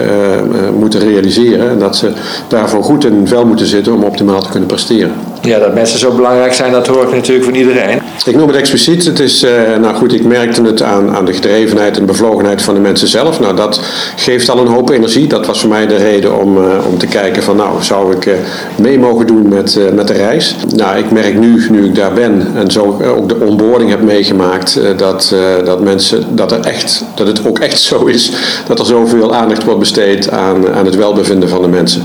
moeten 0.79 0.99
realiseren. 0.99 1.69
En 1.69 1.79
dat 1.79 1.95
ze 1.95 2.11
daarvoor 2.47 2.83
goed 2.83 3.05
in 3.05 3.27
vel 3.27 3.45
moeten 3.45 3.65
zitten 3.65 3.93
om 3.93 4.03
optimaal 4.03 4.41
te 4.41 4.49
kunnen 4.49 4.67
presteren. 4.67 5.11
Ja, 5.41 5.59
dat 5.59 5.73
mensen 5.73 5.99
zo 5.99 6.11
belangrijk 6.11 6.53
zijn, 6.53 6.71
dat 6.71 6.87
hoor 6.87 7.03
ik 7.03 7.13
natuurlijk 7.13 7.45
van 7.45 7.55
iedereen. 7.55 8.01
Ik 8.25 8.35
noem 8.35 8.47
het 8.47 8.57
expliciet. 8.57 9.05
Het 9.05 9.19
is, 9.19 9.45
nou 9.81 9.95
goed, 9.95 10.13
ik 10.13 10.23
merkte 10.23 10.61
het 10.61 10.81
aan, 10.81 11.15
aan 11.15 11.25
de 11.25 11.33
gedrevenheid 11.33 11.97
en 11.97 12.05
bevlogenheid 12.05 12.61
van 12.61 12.73
de 12.73 12.79
mensen 12.79 13.07
zelf. 13.07 13.39
Nou, 13.39 13.55
dat 13.55 13.81
geeft 14.15 14.49
al 14.49 14.57
een 14.57 14.67
hoop 14.67 14.89
energie. 14.89 15.27
Dat 15.27 15.45
was 15.45 15.59
voor 15.59 15.69
mij 15.69 15.87
de 15.87 15.95
reden 15.95 16.39
om, 16.39 16.57
uh, 16.57 16.63
om 16.87 16.97
te 16.97 17.07
kijken 17.07 17.43
van 17.43 17.55
nou, 17.55 17.83
zou 17.83 18.15
ik 18.15 18.25
uh, 18.25 18.33
mee 18.75 18.99
mogen 18.99 19.27
doen 19.27 19.47
met, 19.47 19.79
met 19.93 20.07
de 20.07 20.13
reis. 20.13 20.55
Nou, 20.75 20.97
ik 20.97 21.11
merk 21.11 21.39
nu, 21.39 21.67
nu 21.69 21.85
ik 21.85 21.95
daar 21.95 22.13
ben 22.13 22.47
en 22.55 22.71
zo 22.71 23.01
ook 23.17 23.29
de 23.29 23.35
onboarding 23.35 23.89
heb 23.89 24.01
meegemaakt, 24.01 24.79
dat, 24.97 25.35
dat 25.65 25.81
mensen, 25.81 26.35
dat, 26.35 26.51
er 26.51 26.59
echt, 26.59 27.03
dat 27.15 27.27
het 27.27 27.47
ook 27.47 27.59
echt 27.59 27.79
zo 27.79 28.05
is 28.05 28.31
dat 28.67 28.79
er 28.79 28.85
zoveel 28.85 29.33
aandacht 29.33 29.63
wordt 29.63 29.79
besteed 29.79 30.29
aan, 30.29 30.73
aan 30.73 30.85
het 30.85 30.95
welbevinden 30.95 31.49
van 31.49 31.61
de 31.61 31.67
mensen. 31.67 32.03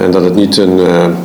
En 0.00 0.10
dat 0.10 0.24
het 0.24 0.34
niet 0.34 0.56
een, 0.56 0.80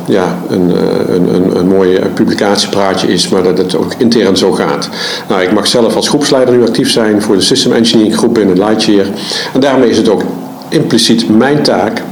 ja, 0.06 0.38
een, 0.48 0.72
een, 1.14 1.34
een, 1.34 1.56
een 1.56 1.66
mooi 1.66 1.98
publicatiepraatje 2.14 3.08
is, 3.08 3.28
maar 3.28 3.42
dat 3.42 3.58
het 3.58 3.76
ook 3.76 3.94
intern 3.98 4.36
zo 4.36 4.52
gaat. 4.52 4.88
Nou, 5.28 5.42
ik 5.42 5.52
mag 5.52 5.66
zelf 5.66 5.96
als 5.96 6.08
groepsleider 6.08 6.54
nu 6.54 6.62
actief 6.62 6.90
zijn 6.90 7.22
voor 7.22 7.34
de 7.34 7.42
System 7.42 7.72
Engineering 7.72 8.16
groep 8.16 8.34
binnen 8.34 8.58
Lightyear. 8.58 9.06
En 9.54 9.60
daarmee 9.60 9.90
is 9.90 9.96
het 9.96 10.08
ook 10.08 10.22
impliciet 10.68 11.36
mijn 11.36 11.62
taak 11.62 12.02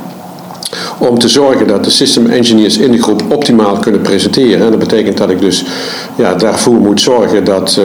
om 0.98 1.18
te 1.18 1.28
zorgen 1.28 1.66
dat 1.66 1.84
de 1.84 1.90
system 1.90 2.26
engineers 2.26 2.78
in 2.78 2.92
de 2.92 3.02
groep 3.02 3.22
optimaal 3.28 3.76
kunnen 3.76 4.00
presenteren. 4.00 4.64
En 4.64 4.70
dat 4.70 4.78
betekent 4.78 5.16
dat 5.16 5.30
ik 5.30 5.40
dus 5.40 5.64
ja, 6.16 6.34
daarvoor 6.34 6.74
moet 6.74 7.00
zorgen 7.00 7.44
dat, 7.44 7.80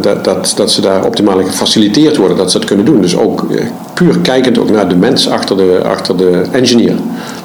dat, 0.00 0.24
dat, 0.24 0.52
dat 0.56 0.70
ze 0.70 0.80
daar 0.80 1.04
optimaal 1.04 1.44
gefaciliteerd 1.44 2.16
worden, 2.16 2.36
dat 2.36 2.50
ze 2.50 2.58
dat 2.58 2.66
kunnen 2.66 2.84
doen. 2.84 3.00
Dus 3.00 3.16
ook 3.16 3.46
puur 3.94 4.18
kijkend 4.18 4.58
ook 4.58 4.70
naar 4.70 4.88
de 4.88 4.96
mens 4.96 5.28
achter 5.28 5.56
de, 5.56 5.80
achter 5.84 6.16
de 6.16 6.42
engineer. 6.52 6.94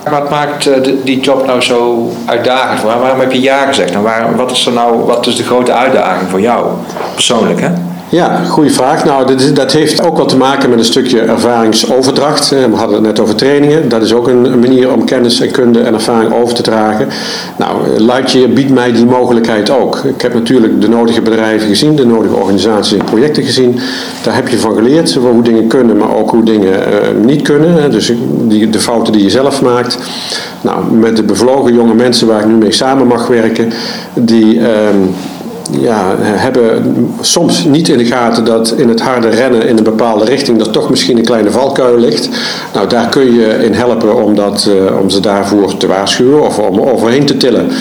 Wat 0.10 0.30
maakt 0.30 0.66
uh, 0.66 0.76
die 1.04 1.20
job 1.20 1.46
nou 1.46 1.62
zo 1.62 2.12
uitdagend? 2.26 2.82
Waarom 2.82 3.20
heb 3.20 3.32
je 3.32 3.42
ja 3.42 3.66
gezegd? 3.66 3.92
En 3.92 4.02
waar, 4.02 4.36
wat, 4.36 4.52
is 4.52 4.66
er 4.66 4.74
nou, 4.74 5.06
wat 5.06 5.28
is 5.28 5.36
de 5.36 5.44
grote 5.44 5.74
uitdaging 5.74 6.30
voor 6.30 6.42
jou 6.42 6.66
persoonlijk? 7.14 7.62
Hè? 7.62 7.70
Ja, 8.12 8.44
goede 8.44 8.70
vraag. 8.70 9.06
Nou, 9.06 9.36
dat, 9.54 9.72
heeft 9.72 10.02
ook 10.02 10.18
wat 10.18 10.30
te 10.30 10.38
maken 10.38 10.70
met 10.70 10.80
een 10.80 10.86
stukje 10.86 11.22
ervaringsoverdracht. 11.22 12.50
We 12.50 12.76
hadden 12.76 12.96
het 12.96 13.06
net 13.06 13.20
over 13.20 13.36
trainingen. 13.36 13.90
Dat 13.90 14.02
is 14.02 14.14
ook 14.14 14.28
een, 14.28 14.60
manier 14.60 14.94
om 14.94 15.06
kennis 15.06 15.40
en 15.40 15.52
kunde 15.52 15.80
en 15.80 15.94
ervaring 15.94 16.34
over 16.34 16.56
te 16.56 16.62
dragen. 16.62 17.08
Nou, 17.58 18.00
Lightyear 18.00 18.50
biedt 18.50 18.70
mij 18.70 18.92
die 18.92 19.06
mogelijkheid 19.06 19.70
ook. 19.70 20.04
Ik 20.04 20.22
heb 20.22 20.34
natuurlijk 20.34 20.82
de 20.82 20.90
nodige 20.90 21.22
bedrijven 21.22 21.68
gezien, 21.68 21.96
de 21.96 22.06
nodige 22.06 22.36
organisaties 22.36 22.98
en 22.98 23.06
projecten 23.06 23.44
gezien. 23.44 23.80
Daar 24.24 24.36
heb 24.36 24.48
je 24.48 24.58
van 24.58 24.76
geleerd, 24.76 25.14
hoe 25.14 25.44
dingen 25.44 25.68
kunnen, 25.68 25.98
maar 25.98 26.16
ook 26.16 26.30
hoe 26.30 26.44
dingen 26.44 26.74
uh, 26.74 27.26
niet 27.26 27.42
kunnen. 27.42 27.92
Dus 27.92 28.14
de 28.72 28.80
fouten 28.80 29.14
die 29.14 29.24
je 29.24 29.30
zelf 29.30 29.62
maakt. 29.62 29.98
Nou, 30.62 30.94
met 30.94 31.16
de 31.16 31.24
bevlogen 31.24 31.74
jonge 31.74 31.94
mensen 31.94 32.28
waar 32.28 32.40
ik 32.40 32.48
nu 32.48 32.54
mee 32.54 32.72
samen 32.72 33.08
mag 33.08 33.28
werken, 33.28 33.72
die... 34.14 34.62
Ja, 35.80 36.16
hebben 36.20 36.84
soms 37.22 37.64
niet 37.64 37.90
in 37.90 37.98
de 37.98 38.06
gaten 38.06 38.46
dat 38.46 38.74
in 38.78 38.90
het 38.90 39.02
harde 39.02 39.30
rennen 39.30 39.68
in 39.68 39.78
een 39.78 39.84
bepaalde 39.84 40.26
richting 40.26 40.60
er 40.60 40.70
toch 40.70 40.90
misschien 40.90 41.18
een 41.18 41.26
kleine 41.26 41.52
valkuil 41.52 41.98
ligt. 41.98 42.30
Nou, 42.74 42.88
daar 42.88 43.10
kun 43.10 43.34
je 43.34 43.64
in 43.64 43.74
helpen 43.74 44.24
om, 44.24 44.36
dat, 44.36 44.70
uh, 44.70 45.00
om 45.00 45.10
ze 45.10 45.20
daarvoor 45.20 45.78
te 45.78 45.88
waarschuwen 45.88 46.42
of 46.42 46.60
om 46.60 46.82
overheen 46.82 47.26
te 47.26 47.38
tillen 47.38 47.72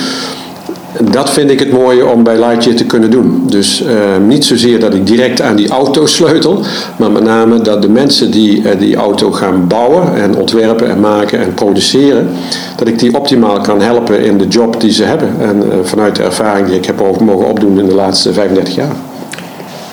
dat 0.98 1.30
vind 1.30 1.50
ik 1.50 1.58
het 1.58 1.72
mooie 1.72 2.06
om 2.06 2.22
bij 2.22 2.38
Lightyear 2.38 2.76
te 2.76 2.84
kunnen 2.84 3.10
doen. 3.10 3.42
Dus 3.46 3.82
uh, 3.82 3.90
niet 4.26 4.44
zozeer 4.44 4.80
dat 4.80 4.94
ik 4.94 5.06
direct 5.06 5.40
aan 5.40 5.56
die 5.56 5.68
auto 5.68 6.06
sleutel, 6.06 6.62
maar 6.96 7.10
met 7.10 7.22
name 7.22 7.60
dat 7.60 7.82
de 7.82 7.88
mensen 7.88 8.30
die 8.30 8.62
uh, 8.62 8.70
die 8.78 8.96
auto 8.96 9.30
gaan 9.32 9.66
bouwen 9.66 10.14
en 10.14 10.36
ontwerpen 10.36 10.90
en 10.90 11.00
maken 11.00 11.40
en 11.40 11.54
produceren, 11.54 12.28
dat 12.76 12.88
ik 12.88 12.98
die 12.98 13.16
optimaal 13.16 13.60
kan 13.60 13.80
helpen 13.80 14.20
in 14.20 14.38
de 14.38 14.48
job 14.48 14.80
die 14.80 14.92
ze 14.92 15.04
hebben. 15.04 15.34
En 15.40 15.56
uh, 15.56 15.74
vanuit 15.82 16.16
de 16.16 16.22
ervaring 16.22 16.66
die 16.66 16.76
ik 16.76 16.84
heb 16.84 17.00
mogen 17.20 17.46
opdoen 17.46 17.78
in 17.78 17.86
de 17.86 17.94
laatste 17.94 18.32
35 18.32 18.74
jaar. 18.74 18.96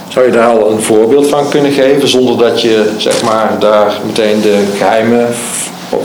Zou 0.07 0.25
je 0.25 0.31
daar 0.31 0.49
al 0.49 0.71
een 0.71 0.81
voorbeeld 0.81 1.27
van 1.27 1.49
kunnen 1.49 1.71
geven, 1.71 2.07
zonder 2.07 2.37
dat 2.37 2.61
je 2.61 2.89
zeg 2.97 3.23
maar, 3.23 3.55
daar 3.59 3.99
meteen 4.05 4.41
de 4.41 4.63
geheimen 4.77 5.27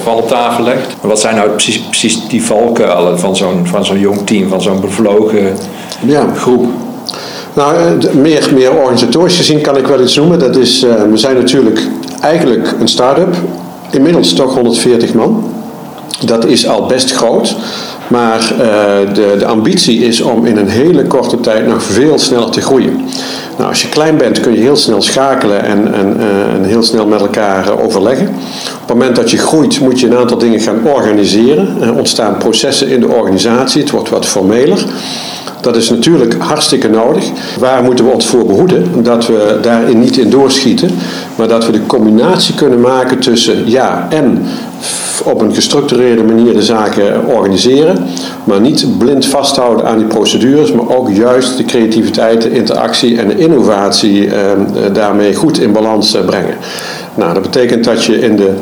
van 0.03 0.15
op 0.15 0.29
tafel 0.29 0.65
legt. 0.65 0.95
wat 1.01 1.21
zijn 1.21 1.37
nou 1.37 1.51
precies, 1.51 1.81
precies 1.81 2.29
die 2.29 2.45
valkuilen 2.45 3.19
van 3.19 3.37
zo'n, 3.37 3.67
van 3.67 3.85
zo'n 3.85 3.99
jong 3.99 4.27
team, 4.27 4.49
van 4.49 4.63
zo'n 4.63 4.81
bevlogen 4.81 5.57
ja. 6.07 6.27
groep? 6.37 6.67
Nou, 7.55 7.77
eh, 7.77 8.13
meer, 8.13 8.51
meer 8.55 8.73
organisatorisch 8.73 9.37
gezien 9.37 9.61
kan 9.61 9.77
ik 9.77 9.87
wel 9.87 10.01
iets 10.01 10.17
noemen. 10.17 10.39
Dat 10.39 10.57
is, 10.57 10.85
uh, 10.85 11.03
we 11.11 11.17
zijn 11.17 11.37
natuurlijk 11.37 11.81
eigenlijk 12.21 12.75
een 12.81 12.89
start-up. 12.89 13.37
Inmiddels 13.91 14.33
toch 14.33 14.55
140 14.55 15.15
man. 15.15 15.55
Dat 16.25 16.47
is 16.47 16.67
al 16.67 16.87
best 16.87 17.13
groot. 17.13 17.57
Maar 18.13 18.53
uh, 18.53 19.15
de, 19.15 19.35
de 19.39 19.47
ambitie 19.47 19.99
is 19.99 20.21
om 20.21 20.47
in 20.47 20.57
een 20.57 20.69
hele 20.69 21.07
korte 21.07 21.41
tijd 21.41 21.67
nog 21.67 21.83
veel 21.83 22.19
sneller 22.19 22.51
te 22.51 22.61
groeien. 22.61 23.01
Nou, 23.57 23.69
als 23.69 23.83
je 23.83 23.89
klein 23.89 24.17
bent 24.17 24.41
kun 24.41 24.53
je 24.53 24.61
heel 24.61 24.77
snel 24.77 25.03
schakelen 25.03 25.65
en, 25.65 25.95
en, 25.95 26.17
uh, 26.17 26.55
en 26.55 26.65
heel 26.65 26.83
snel 26.83 27.07
met 27.07 27.21
elkaar 27.21 27.81
overleggen. 27.81 28.27
Op 28.29 28.89
het 28.89 28.97
moment 28.97 29.17
dat 29.17 29.31
je 29.31 29.39
groeit 29.39 29.81
moet 29.81 30.01
je 30.01 30.07
een 30.07 30.17
aantal 30.17 30.39
dingen 30.39 30.61
gaan 30.61 30.79
organiseren. 30.85 31.77
Er 31.81 31.95
ontstaan 31.95 32.37
processen 32.37 32.89
in 32.89 33.01
de 33.01 33.09
organisatie, 33.09 33.81
het 33.81 33.91
wordt 33.91 34.09
wat 34.09 34.27
formeler. 34.27 34.85
Dat 35.61 35.77
is 35.77 35.91
natuurlijk 35.91 36.35
hartstikke 36.39 36.89
nodig. 36.89 37.25
Waar 37.59 37.83
moeten 37.83 38.05
we 38.05 38.11
ons 38.11 38.27
voor 38.27 38.47
behoeden? 38.47 39.03
Dat 39.03 39.27
we 39.27 39.59
daarin 39.63 40.01
niet 40.01 40.17
in 40.17 40.31
doorschieten, 40.31 40.91
maar 41.37 41.49
dat 41.49 41.67
we 41.67 41.73
de 41.73 41.87
combinatie 41.87 42.55
kunnen 42.55 42.81
maken 42.81 43.19
tussen 43.19 43.71
ja 43.71 44.07
en 44.11 44.47
op 45.25 45.41
een 45.41 45.55
gestructureerde 45.55 46.23
manier 46.23 46.53
de 46.53 46.63
zaken 46.63 47.27
organiseren, 47.27 48.07
maar 48.45 48.61
niet 48.61 48.99
blind 48.99 49.27
vasthouden 49.27 49.87
aan 49.87 49.99
die 49.99 50.07
procedures, 50.07 50.73
maar 50.73 50.97
ook 50.97 51.11
juist 51.11 51.57
de 51.57 51.65
creativiteit, 51.65 52.43
de 52.43 52.51
interactie 52.51 53.19
en 53.19 53.29
de 53.29 53.39
innovatie 53.39 54.27
eh, 54.27 54.51
daarmee 54.93 55.35
goed 55.35 55.61
in 55.61 55.73
balans 55.73 56.15
eh, 56.15 56.25
brengen. 56.25 56.57
Nou, 57.15 57.35
dat 57.35 57.43
betekent 57.43 57.85
dat 57.85 58.05
je 58.05 58.21
in 58.21 58.37
de 58.37 58.55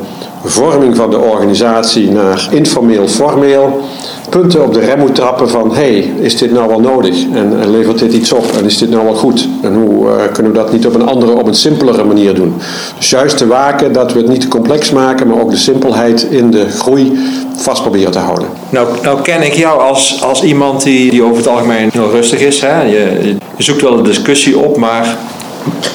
vorming 0.44 0.96
van 0.96 1.10
de 1.10 1.18
organisatie 1.18 2.10
naar 2.10 2.48
informeel, 2.50 3.08
formeel 3.08 3.80
punten 4.28 4.64
op 4.64 4.74
de 4.74 4.80
rem 4.80 4.98
moet 4.98 5.14
trappen 5.14 5.48
van 5.48 5.74
hey, 5.74 6.12
is 6.20 6.36
dit 6.36 6.52
nou 6.52 6.68
wel 6.68 6.80
nodig 6.80 7.24
en, 7.32 7.60
en 7.60 7.70
levert 7.70 7.98
dit 7.98 8.12
iets 8.12 8.32
op 8.32 8.44
en 8.58 8.64
is 8.64 8.78
dit 8.78 8.90
nou 8.90 9.04
wel 9.04 9.14
goed 9.14 9.48
en 9.62 9.74
hoe 9.74 10.06
uh, 10.06 10.14
kunnen 10.32 10.52
we 10.52 10.58
dat 10.58 10.72
niet 10.72 10.86
op 10.86 10.94
een 10.94 11.06
andere, 11.06 11.32
op 11.32 11.46
een 11.46 11.54
simpelere 11.54 12.04
manier 12.04 12.34
doen. 12.34 12.54
Dus 12.96 13.10
juist 13.10 13.36
te 13.36 13.46
waken 13.46 13.92
dat 13.92 14.12
we 14.12 14.18
het 14.18 14.28
niet 14.28 14.40
te 14.40 14.48
complex 14.48 14.90
maken, 14.90 15.28
maar 15.28 15.40
ook 15.40 15.50
de 15.50 15.56
simpelheid 15.56 16.22
in 16.22 16.50
de 16.50 16.68
groei 16.68 17.18
vast 17.56 17.82
proberen 17.82 18.12
te 18.12 18.18
houden. 18.18 18.48
Nou, 18.70 18.88
nou 19.02 19.20
ken 19.22 19.42
ik 19.42 19.54
jou 19.54 19.80
als, 19.80 20.22
als 20.22 20.42
iemand 20.42 20.82
die, 20.82 21.10
die 21.10 21.22
over 21.22 21.36
het 21.36 21.48
algemeen 21.48 21.90
heel 21.92 22.10
rustig 22.10 22.40
is. 22.40 22.60
Hè? 22.60 22.82
Je, 22.82 23.34
je 23.56 23.62
zoekt 23.62 23.82
wel 23.82 23.98
een 23.98 24.04
discussie 24.04 24.58
op, 24.58 24.76
maar 24.76 25.16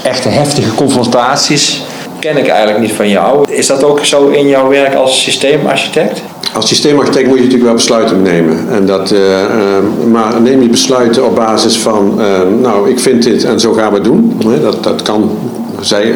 echte 0.04 0.30
heftige 0.30 0.76
confrontaties 0.76 1.84
ken 2.26 2.38
ik 2.38 2.48
eigenlijk 2.48 2.80
niet 2.80 2.92
van 2.92 3.10
jou. 3.10 3.52
Is 3.52 3.68
dat 3.68 3.84
ook 3.84 4.06
zo 4.06 4.28
in 4.28 4.48
jouw 4.48 4.70
werk 4.70 4.96
als 4.96 5.24
systeemarchitect? 5.24 6.22
Als 6.54 6.68
systeemarchitect 6.68 7.28
moet 7.28 7.38
je 7.38 7.44
natuurlijk 7.44 7.70
wel 7.70 7.74
besluiten 7.74 8.22
nemen. 8.22 8.70
En 8.72 8.86
dat, 8.86 9.12
uh, 9.12 9.20
uh, 9.20 10.08
maar 10.12 10.42
neem 10.42 10.62
je 10.62 10.70
besluiten 10.70 11.26
op 11.26 11.36
basis 11.36 11.78
van, 11.78 12.16
uh, 12.20 12.26
nou, 12.62 12.90
ik 12.90 13.00
vind 13.00 13.24
dit 13.24 13.44
en 13.44 13.60
zo 13.60 13.74
gaan 13.74 13.90
we 13.90 13.96
het 13.96 14.04
doen. 14.04 14.42
Dat, 14.62 14.84
dat 14.84 15.02
kan 15.02 15.38
zij, 15.82 16.14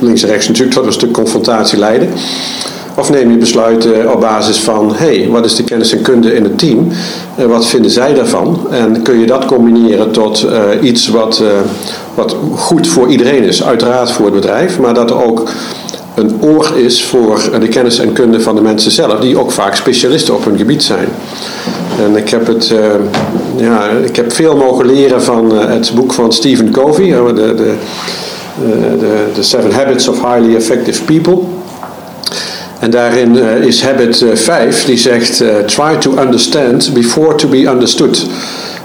links 0.00 0.22
en 0.22 0.28
rechts 0.28 0.48
natuurlijk 0.48 0.76
tot 0.76 0.86
een 0.86 0.92
stuk 0.92 1.12
confrontatie 1.12 1.78
leiden. 1.78 2.08
Of 2.94 3.10
neem 3.10 3.30
je 3.30 3.36
besluiten 3.36 4.12
op 4.12 4.20
basis 4.20 4.60
van, 4.60 4.94
hé, 4.94 5.18
hey, 5.18 5.28
wat 5.30 5.44
is 5.44 5.56
de 5.56 5.64
kennis 5.64 5.92
en 5.92 6.02
kunde 6.02 6.34
in 6.34 6.42
het 6.42 6.58
team? 6.58 6.88
En 7.36 7.48
wat 7.48 7.66
vinden 7.66 7.90
zij 7.90 8.14
daarvan? 8.14 8.66
En 8.70 9.02
kun 9.02 9.18
je 9.18 9.26
dat 9.26 9.44
combineren 9.44 10.10
tot 10.10 10.46
iets 10.80 11.08
wat, 11.08 11.42
wat 12.14 12.36
goed 12.54 12.88
voor 12.88 13.08
iedereen 13.08 13.42
is. 13.42 13.64
Uiteraard 13.64 14.10
voor 14.10 14.24
het 14.24 14.34
bedrijf, 14.34 14.78
maar 14.78 14.94
dat 14.94 15.10
er 15.10 15.24
ook 15.24 15.50
een 16.14 16.36
oor 16.40 16.72
is 16.76 17.04
voor 17.04 17.40
de 17.60 17.68
kennis 17.68 17.98
en 17.98 18.12
kunde 18.12 18.40
van 18.40 18.54
de 18.54 18.60
mensen 18.60 18.90
zelf, 18.90 19.20
die 19.20 19.38
ook 19.38 19.50
vaak 19.50 19.74
specialisten 19.74 20.34
op 20.34 20.44
hun 20.44 20.58
gebied 20.58 20.82
zijn. 20.82 21.08
En 22.04 22.16
ik 22.16 22.28
heb, 22.28 22.46
het, 22.46 22.72
ja, 23.56 23.88
ik 23.88 24.16
heb 24.16 24.32
veel 24.32 24.56
mogen 24.56 24.86
leren 24.86 25.22
van 25.22 25.56
het 25.56 25.92
boek 25.94 26.12
van 26.12 26.32
Stephen 26.32 26.70
Covey, 26.70 27.06
de, 27.10 27.34
de, 27.34 27.54
de, 28.98 29.24
de 29.34 29.42
Seven 29.42 29.72
Habits 29.72 30.08
of 30.08 30.20
Highly 30.20 30.54
Effective 30.54 31.02
People. 31.02 31.38
En 32.82 32.90
daarin 32.90 33.36
is 33.62 33.82
habit 33.82 34.24
5, 34.34 34.84
die 34.84 34.96
zegt: 34.96 35.44
Try 35.66 35.96
to 35.98 36.16
understand 36.18 36.90
before 36.92 37.34
to 37.34 37.48
be 37.48 37.66
understood. 37.66 38.26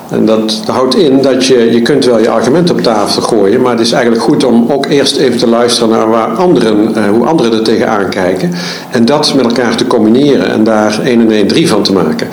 En 0.10 0.26
dat 0.26 0.62
houdt 0.66 0.96
in 0.96 1.22
dat 1.22 1.46
je, 1.46 1.72
je 1.72 1.82
kunt 1.82 2.06
wel 2.06 2.20
je 2.20 2.30
argument 2.30 2.70
op 2.70 2.82
tafel 2.82 3.22
gooien, 3.22 3.62
maar 3.62 3.72
het 3.72 3.82
is 3.82 3.92
eigenlijk 3.92 4.24
goed 4.24 4.44
om 4.44 4.66
ook 4.72 4.86
eerst 4.86 5.18
even 5.18 5.40
te 5.40 5.48
luisteren 5.48 5.90
naar 5.90 6.10
waar 6.10 6.28
anderen, 6.28 7.08
hoe 7.10 7.26
anderen 7.26 7.54
er 7.54 7.64
tegenaan 7.64 8.10
kijken. 8.10 8.52
En 8.92 9.06
dat 9.06 9.34
met 9.34 9.46
elkaar 9.46 9.76
te 9.76 9.88
combineren 9.88 10.52
en 10.52 10.64
daar 10.64 11.00
1 11.04 11.22
en 11.22 11.32
1 11.32 11.48
3 11.48 11.70
van 11.70 11.84
te 11.84 11.94
maken. 11.94 12.28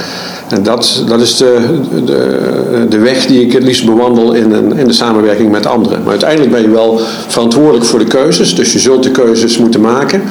En 0.48 0.62
dat, 0.62 1.04
dat 1.06 1.20
is 1.20 1.36
de, 1.36 1.80
de, 2.04 2.86
de 2.88 2.98
weg 2.98 3.26
die 3.26 3.40
ik 3.40 3.52
het 3.52 3.62
liefst 3.62 3.84
bewandel 3.84 4.32
in, 4.32 4.52
een, 4.52 4.76
in 4.78 4.86
de 4.86 4.92
samenwerking 4.92 5.50
met 5.50 5.66
anderen. 5.66 6.02
Maar 6.02 6.10
uiteindelijk 6.10 6.50
ben 6.50 6.62
je 6.62 6.70
wel 6.70 7.00
verantwoordelijk 7.26 7.84
voor 7.84 7.98
de 7.98 8.04
keuzes, 8.04 8.54
dus 8.54 8.72
je 8.72 8.78
zult 8.78 9.02
de 9.02 9.10
keuzes 9.10 9.58
moeten 9.58 9.80
maken, 9.80 10.22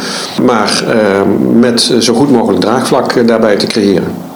maar 0.41 0.83
uh, 0.87 1.21
met 1.59 1.93
zo 1.99 2.13
goed 2.13 2.31
mogelijk 2.31 2.61
draagvlak 2.61 3.27
daarbij 3.27 3.55
te 3.55 3.67
creëren 3.67 4.31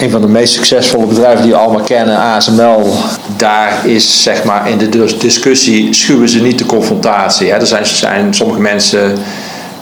een 0.00 0.10
van 0.10 0.20
de 0.20 0.28
meest 0.28 0.54
succesvolle 0.54 1.06
bedrijven 1.06 1.42
die 1.42 1.52
we 1.52 1.58
allemaal 1.58 1.84
kennen, 1.84 2.16
ASML, 2.16 2.94
daar 3.36 3.86
is 3.86 4.22
zeg 4.22 4.44
maar 4.44 4.70
in 4.70 4.78
de 4.78 5.16
discussie 5.18 5.94
schuwen 5.94 6.28
ze 6.28 6.42
niet 6.42 6.58
de 6.58 6.66
confrontatie. 6.66 7.50
Hè. 7.50 7.56
Er 7.56 7.66
zijn, 7.66 7.86
zijn 7.86 8.34
sommige 8.34 8.60
mensen 8.60 9.18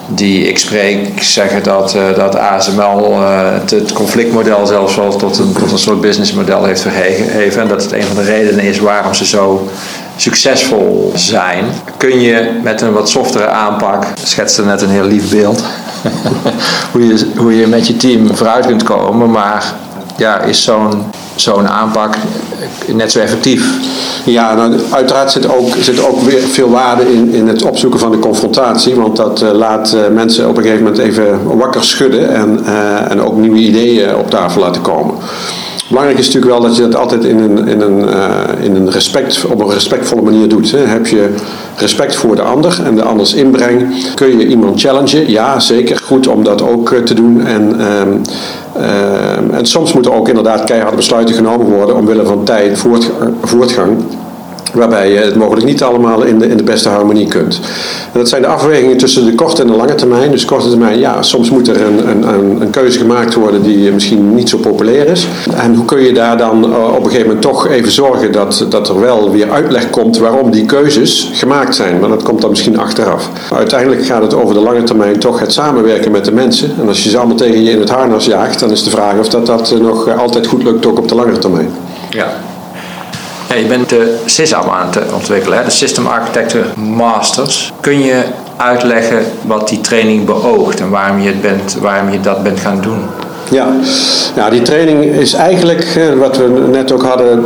die 0.08 0.48
ik 0.48 0.58
spreek 0.58 1.22
zeggen 1.22 1.62
dat, 1.62 1.94
uh, 1.94 2.14
dat 2.16 2.36
ASML 2.36 3.20
het, 3.52 3.70
het, 3.70 3.92
conflictmodel 3.92 4.66
zelfs 4.66 4.96
wel 4.96 5.16
tot 5.16 5.38
een, 5.38 5.52
tot 5.52 5.72
een 5.72 5.78
soort 5.78 6.00
businessmodel 6.00 6.64
heeft 6.64 6.80
verheven. 6.80 7.62
En 7.62 7.68
dat 7.68 7.82
het 7.82 7.92
een 7.92 8.02
van 8.02 8.16
de 8.16 8.22
redenen 8.22 8.64
is 8.64 8.78
waarom 8.78 9.14
ze 9.14 9.26
zo 9.26 9.68
succesvol 10.16 11.12
zijn. 11.14 11.64
Kun 11.96 12.20
je 12.20 12.60
met 12.62 12.80
een 12.80 12.92
wat 12.92 13.08
softere 13.08 13.46
aanpak, 13.46 14.04
schetste 14.22 14.64
net 14.64 14.82
een 14.82 14.90
heel 14.90 15.04
lief 15.04 15.30
beeld, 15.30 15.62
hoe, 16.92 17.06
je, 17.06 17.30
hoe 17.36 17.56
je 17.56 17.66
met 17.66 17.86
je 17.86 17.96
team 17.96 18.36
vooruit 18.36 18.66
kunt 18.66 18.82
komen. 18.82 19.30
Maar 19.30 19.74
ja, 20.16 20.40
is 20.40 20.62
zo'n 20.62 21.04
zo'n 21.40 21.68
aanpak 21.68 22.16
net 22.86 23.12
zo 23.12 23.18
effectief? 23.18 23.64
Ja, 24.24 24.54
nou, 24.54 24.80
uiteraard 24.90 25.30
zit 25.30 25.48
ook, 25.48 25.74
zit 25.80 26.06
ook 26.06 26.20
weer 26.20 26.40
veel 26.40 26.70
waarde 26.70 27.12
in, 27.12 27.32
in 27.32 27.48
het 27.48 27.62
opzoeken 27.62 28.00
van 28.00 28.10
de 28.10 28.18
confrontatie. 28.18 28.94
Want 28.94 29.16
dat 29.16 29.42
uh, 29.42 29.50
laat 29.52 29.94
uh, 29.94 30.14
mensen 30.14 30.48
op 30.48 30.56
een 30.56 30.62
gegeven 30.62 30.84
moment 30.84 31.02
even 31.02 31.56
wakker 31.56 31.84
schudden 31.84 32.34
en, 32.34 32.60
uh, 32.64 33.10
en 33.10 33.22
ook 33.22 33.36
nieuwe 33.36 33.58
ideeën 33.58 34.16
op 34.16 34.30
tafel 34.30 34.60
laten 34.60 34.82
komen. 34.82 35.14
Belangrijk 35.88 36.18
is 36.18 36.26
natuurlijk 36.26 36.52
wel 36.52 36.68
dat 36.68 36.76
je 36.76 36.82
dat 36.82 36.96
altijd 36.96 37.24
in 37.24 37.38
een, 37.38 37.68
in 37.68 37.80
een, 37.80 37.98
uh, 37.98 38.40
in 38.60 38.74
een 38.74 38.90
respect, 38.90 39.44
op 39.44 39.60
een 39.60 39.70
respectvolle 39.70 40.22
manier 40.22 40.48
doet. 40.48 40.70
Hè. 40.70 40.78
Heb 40.78 41.06
je 41.06 41.34
respect 41.76 42.14
voor 42.14 42.36
de 42.36 42.42
ander 42.42 42.80
en 42.84 42.94
de 42.94 43.02
anders 43.02 43.34
inbreng, 43.34 43.94
kun 44.14 44.38
je 44.38 44.46
iemand 44.46 44.80
challengen? 44.80 45.30
Ja, 45.30 45.60
zeker. 45.60 46.00
Goed 46.04 46.26
om 46.26 46.44
dat 46.44 46.62
ook 46.62 46.90
uh, 46.90 46.98
te 47.02 47.14
doen. 47.14 47.46
En, 47.46 47.76
uh, 47.78 49.58
en 49.58 49.66
soms 49.66 49.92
moeten 49.92 50.12
ook 50.12 50.28
inderdaad 50.28 50.64
keiharde 50.64 50.96
besluiten 50.96 51.34
genomen 51.34 51.66
worden 51.66 51.96
omwille 51.96 52.24
van 52.24 52.44
tijd, 52.44 52.84
voortgang 53.42 53.96
waarbij 54.72 55.12
je 55.12 55.18
het 55.18 55.36
mogelijk 55.36 55.66
niet 55.66 55.82
allemaal 55.82 56.22
in 56.22 56.38
de, 56.38 56.48
in 56.48 56.56
de 56.56 56.62
beste 56.62 56.88
harmonie 56.88 57.26
kunt. 57.26 57.60
En 58.12 58.18
dat 58.18 58.28
zijn 58.28 58.42
de 58.42 58.48
afwegingen 58.48 58.96
tussen 58.96 59.24
de 59.24 59.34
korte 59.34 59.62
en 59.62 59.68
de 59.68 59.76
lange 59.76 59.94
termijn. 59.94 60.30
Dus 60.30 60.44
korte 60.44 60.68
termijn, 60.68 60.98
ja, 60.98 61.22
soms 61.22 61.50
moet 61.50 61.68
er 61.68 61.80
een, 61.80 62.08
een, 62.08 62.60
een 62.60 62.70
keuze 62.70 62.98
gemaakt 62.98 63.34
worden 63.34 63.62
die 63.62 63.92
misschien 63.92 64.34
niet 64.34 64.48
zo 64.48 64.58
populair 64.58 65.06
is. 65.06 65.26
En 65.54 65.74
hoe 65.74 65.84
kun 65.84 66.02
je 66.02 66.12
daar 66.12 66.36
dan 66.38 66.64
eh, 66.64 66.84
op 66.84 67.04
een 67.04 67.10
gegeven 67.10 67.26
moment 67.26 67.42
toch 67.42 67.68
even 67.68 67.92
zorgen 67.92 68.32
dat, 68.32 68.66
dat 68.68 68.88
er 68.88 69.00
wel 69.00 69.30
weer 69.30 69.50
uitleg 69.50 69.90
komt 69.90 70.18
waarom 70.18 70.50
die 70.50 70.64
keuzes 70.64 71.30
gemaakt 71.32 71.74
zijn. 71.74 72.00
Maar 72.00 72.08
dat 72.08 72.22
komt 72.22 72.40
dan 72.40 72.50
misschien 72.50 72.78
achteraf. 72.78 73.30
Uiteindelijk 73.54 74.04
gaat 74.04 74.22
het 74.22 74.34
over 74.34 74.54
de 74.54 74.60
lange 74.60 74.82
termijn 74.82 75.18
toch 75.18 75.40
het 75.40 75.52
samenwerken 75.52 76.10
met 76.10 76.24
de 76.24 76.32
mensen. 76.32 76.72
En 76.80 76.88
als 76.88 77.04
je 77.04 77.10
ze 77.10 77.18
allemaal 77.18 77.36
tegen 77.36 77.62
je 77.62 77.70
in 77.70 77.80
het 77.80 77.90
harnas 77.90 78.24
jaagt, 78.24 78.60
dan 78.60 78.70
is 78.70 78.84
de 78.84 78.90
vraag 78.90 79.18
of 79.18 79.28
dat, 79.28 79.46
dat 79.46 79.74
nog 79.80 80.16
altijd 80.18 80.46
goed 80.46 80.62
lukt 80.62 80.86
ook 80.86 80.98
op 80.98 81.08
de 81.08 81.14
lange 81.14 81.38
termijn. 81.38 81.70
Ja. 82.10 82.26
Ja, 83.48 83.54
je 83.54 83.66
bent 83.66 83.88
de 83.88 84.18
SysApp 84.24 84.70
aan 84.70 84.86
het 84.86 85.12
ontwikkelen, 85.12 85.64
de 85.64 85.70
System 85.70 86.06
Architecture 86.06 86.64
Masters. 86.76 87.72
Kun 87.80 88.00
je 88.02 88.22
uitleggen 88.56 89.24
wat 89.46 89.68
die 89.68 89.80
training 89.80 90.24
beoogt 90.24 90.80
en 90.80 90.90
waarom 90.90 91.20
je, 91.20 91.28
het 91.28 91.40
bent, 91.40 91.76
waarom 91.80 92.10
je 92.10 92.20
dat 92.20 92.42
bent 92.42 92.60
gaan 92.60 92.80
doen? 92.80 93.00
Ja, 93.50 93.66
ja 94.36 94.50
die 94.50 94.62
training 94.62 95.04
is 95.04 95.32
eigenlijk, 95.32 96.14
wat 96.18 96.36
we 96.36 96.66
net 96.70 96.92
ook 96.92 97.02
hadden, 97.02 97.44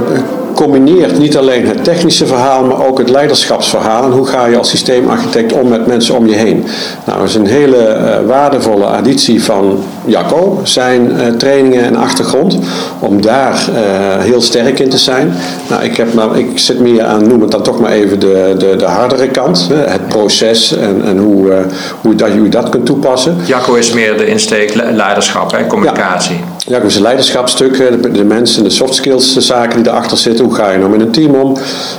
combineert 0.62 1.18
niet 1.18 1.36
alleen 1.36 1.66
het 1.66 1.84
technische 1.84 2.26
verhaal, 2.26 2.64
maar 2.64 2.86
ook 2.86 2.98
het 2.98 3.10
leiderschapsverhaal. 3.10 4.04
En 4.04 4.10
hoe 4.10 4.26
ga 4.26 4.46
je 4.46 4.58
als 4.58 4.68
systeemarchitect 4.68 5.52
om 5.52 5.68
met 5.68 5.86
mensen 5.86 6.16
om 6.16 6.26
je 6.26 6.34
heen? 6.34 6.66
Nou, 7.04 7.18
dat 7.18 7.28
is 7.28 7.34
een 7.34 7.46
hele 7.46 7.96
uh, 7.96 8.26
waardevolle 8.26 8.84
additie 8.84 9.44
van 9.44 9.84
Jacco, 10.04 10.60
zijn 10.62 11.12
uh, 11.12 11.26
trainingen 11.26 11.84
en 11.84 11.96
achtergrond, 11.96 12.58
om 12.98 13.22
daar 13.22 13.52
uh, 13.52 14.24
heel 14.24 14.40
sterk 14.40 14.78
in 14.78 14.88
te 14.88 14.98
zijn. 14.98 15.34
Nou, 15.68 15.82
ik, 15.82 15.96
heb 15.96 16.14
nou, 16.14 16.38
ik 16.38 16.58
zit 16.58 16.80
meer 16.80 17.04
aan, 17.04 17.28
noem 17.28 17.40
het 17.40 17.50
dan 17.50 17.62
toch 17.62 17.80
maar 17.80 17.92
even 17.92 18.20
de, 18.20 18.54
de, 18.58 18.76
de 18.76 18.84
hardere 18.84 19.28
kant, 19.28 19.68
het 19.74 20.08
proces 20.08 20.76
en, 20.76 21.02
en 21.04 21.18
hoe, 21.18 21.52
hoe, 22.00 22.14
dat, 22.14 22.28
hoe 22.30 22.42
je 22.42 22.48
dat 22.48 22.68
kunt 22.68 22.86
toepassen. 22.86 23.36
Jacco 23.44 23.74
is 23.74 23.92
meer 23.92 24.16
de 24.16 24.26
insteek 24.26 24.74
leiderschap, 24.74 25.52
hè, 25.52 25.66
communicatie. 25.66 26.36
Ja. 26.36 26.51
Ja, 26.66 26.78
dus 26.78 26.94
een 26.94 27.02
leiderschapstuk, 27.02 27.76
de, 27.76 28.10
de 28.10 28.24
mensen, 28.24 28.64
de 28.64 28.70
soft 28.70 28.94
skills 28.94 29.36
zaken 29.36 29.82
die 29.82 29.92
erachter 29.92 30.16
zitten. 30.16 30.44
Hoe 30.44 30.54
ga 30.54 30.70
je 30.70 30.78
nou 30.78 30.90
met 30.90 31.00
een 31.00 31.10
team 31.10 31.34
om? 31.34 31.56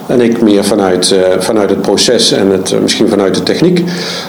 En 0.07 0.21
ik 0.21 0.41
meer 0.41 0.63
vanuit, 0.63 1.11
uh, 1.11 1.19
vanuit 1.39 1.69
het 1.69 1.81
proces 1.81 2.31
en 2.31 2.51
het, 2.51 2.71
uh, 2.71 2.79
misschien 2.79 3.09
vanuit 3.09 3.35
de 3.35 3.43
techniek. 3.43 3.83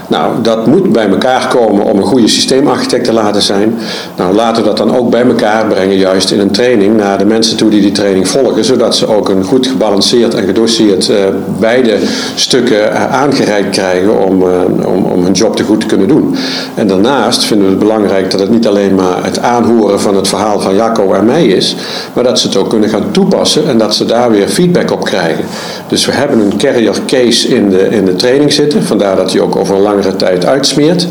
Nou, 0.06 0.42
dat 0.42 0.66
moet 0.66 0.92
bij 0.92 1.08
elkaar 1.08 1.48
komen 1.48 1.84
om 1.84 1.98
een 1.98 2.04
goede 2.04 2.28
systeemarchitect 2.28 3.04
te 3.04 3.12
laten 3.12 3.42
zijn. 3.42 3.78
Nou, 4.16 4.34
laten 4.34 4.62
we 4.62 4.68
dat 4.68 4.76
dan 4.76 4.96
ook 4.96 5.10
bij 5.10 5.22
elkaar 5.26 5.66
brengen, 5.66 5.96
juist 5.96 6.30
in 6.30 6.40
een 6.40 6.50
training, 6.50 6.96
naar 6.96 7.18
de 7.18 7.24
mensen 7.24 7.56
toe 7.56 7.70
die 7.70 7.80
die 7.80 7.92
training 7.92 8.28
volgen. 8.28 8.64
Zodat 8.64 8.96
ze 8.96 9.08
ook 9.08 9.28
een 9.28 9.44
goed 9.44 9.66
gebalanceerd 9.66 10.34
en 10.34 10.44
gedoseerd 10.44 11.12
beide 11.58 11.98
stukken 12.34 13.10
aangereikt 13.10 13.70
krijgen 13.70 14.24
om, 14.24 14.42
om, 14.84 15.04
om 15.04 15.24
hun 15.24 15.32
job 15.32 15.56
te 15.56 15.62
goed 15.62 15.80
te 15.80 15.86
kunnen 15.86 16.08
doen. 16.08 16.36
En 16.74 16.86
daarnaast 16.86 17.44
vinden 17.44 17.66
we 17.66 17.72
het 17.72 17.82
belangrijk 17.82 18.30
dat 18.30 18.40
het 18.40 18.50
niet 18.50 18.66
alleen 18.66 18.94
maar 18.94 19.24
het 19.24 19.38
aanhoren 19.38 20.00
van 20.00 20.16
het 20.16 20.23
het 20.24 20.32
verhaal 20.32 20.60
van 20.60 20.74
Jacco 20.74 21.12
en 21.12 21.24
mij 21.24 21.46
is, 21.46 21.76
maar 22.12 22.24
dat 22.24 22.38
ze 22.38 22.46
het 22.46 22.56
ook 22.56 22.68
kunnen 22.68 22.88
gaan 22.88 23.10
toepassen 23.10 23.68
en 23.68 23.78
dat 23.78 23.94
ze 23.94 24.04
daar 24.04 24.30
weer 24.30 24.48
feedback 24.48 24.90
op 24.90 25.04
krijgen. 25.04 25.44
Dus 25.88 26.06
we 26.06 26.12
hebben 26.12 26.38
een 26.40 26.56
carrier 26.56 26.94
case 27.06 27.48
in 27.48 27.70
de, 27.70 27.88
in 27.88 28.04
de 28.04 28.16
training 28.16 28.52
zitten, 28.52 28.82
vandaar 28.82 29.16
dat 29.16 29.32
hij 29.32 29.40
ook 29.40 29.56
over 29.56 29.74
een 29.74 29.82
langere 29.82 30.16
tijd 30.16 30.46
uitsmeert. 30.46 31.06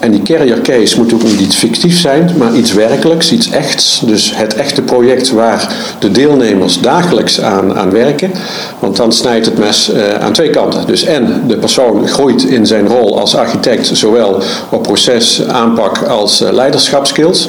En 0.00 0.10
die 0.10 0.22
carrier 0.22 0.60
case 0.60 0.98
moet 0.98 1.14
ook 1.14 1.22
niet 1.22 1.40
iets 1.40 1.56
fictief 1.56 1.98
zijn, 1.98 2.30
maar 2.36 2.54
iets 2.54 2.72
werkelijks, 2.72 3.32
iets 3.32 3.50
echts. 3.50 4.02
Dus 4.06 4.36
het 4.36 4.54
echte 4.54 4.82
project 4.82 5.30
waar 5.30 5.74
de 5.98 6.10
deelnemers 6.10 6.80
dagelijks 6.80 7.40
aan, 7.40 7.74
aan 7.78 7.90
werken. 7.90 8.32
Want 8.78 8.96
dan 8.96 9.12
snijdt 9.12 9.46
het 9.46 9.58
mes 9.58 9.90
uh, 9.90 10.14
aan 10.14 10.32
twee 10.32 10.50
kanten. 10.50 10.86
Dus 10.86 11.04
en 11.04 11.44
de 11.46 11.56
persoon 11.56 12.08
groeit 12.08 12.44
in 12.44 12.66
zijn 12.66 12.86
rol 12.86 13.20
als 13.20 13.36
architect, 13.36 13.90
zowel 13.92 14.42
op 14.68 14.82
proces, 14.82 15.42
aanpak 15.46 16.02
als 16.02 16.42
uh, 16.42 16.52
leiderschapskills. 16.52 17.48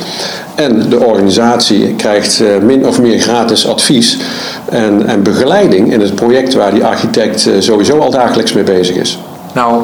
En 0.55 0.89
de 0.89 0.99
organisatie 0.99 1.93
krijgt 1.93 2.39
uh, 2.39 2.47
min 2.61 2.87
of 2.87 3.01
meer 3.01 3.19
gratis 3.19 3.67
advies 3.67 4.17
en, 4.69 5.07
en 5.07 5.23
begeleiding 5.23 5.93
in 5.93 6.01
het 6.01 6.15
project 6.15 6.53
waar 6.53 6.73
die 6.73 6.85
architect 6.85 7.49
sowieso 7.59 7.97
al 7.99 8.11
dagelijks 8.11 8.53
mee 8.53 8.63
bezig 8.63 8.95
is. 8.95 9.19
Nou, 9.53 9.83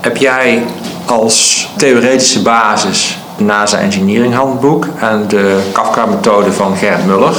heb 0.00 0.16
jij 0.16 0.62
als 1.06 1.68
theoretische 1.76 2.42
basis 2.42 3.18
NASA 3.36 3.78
Engineering 3.78 4.34
Handboek 4.34 4.86
en 5.00 5.24
de 5.28 5.58
Kafka-methode 5.72 6.52
van 6.52 6.76
Gert 6.76 7.06
Muller. 7.06 7.34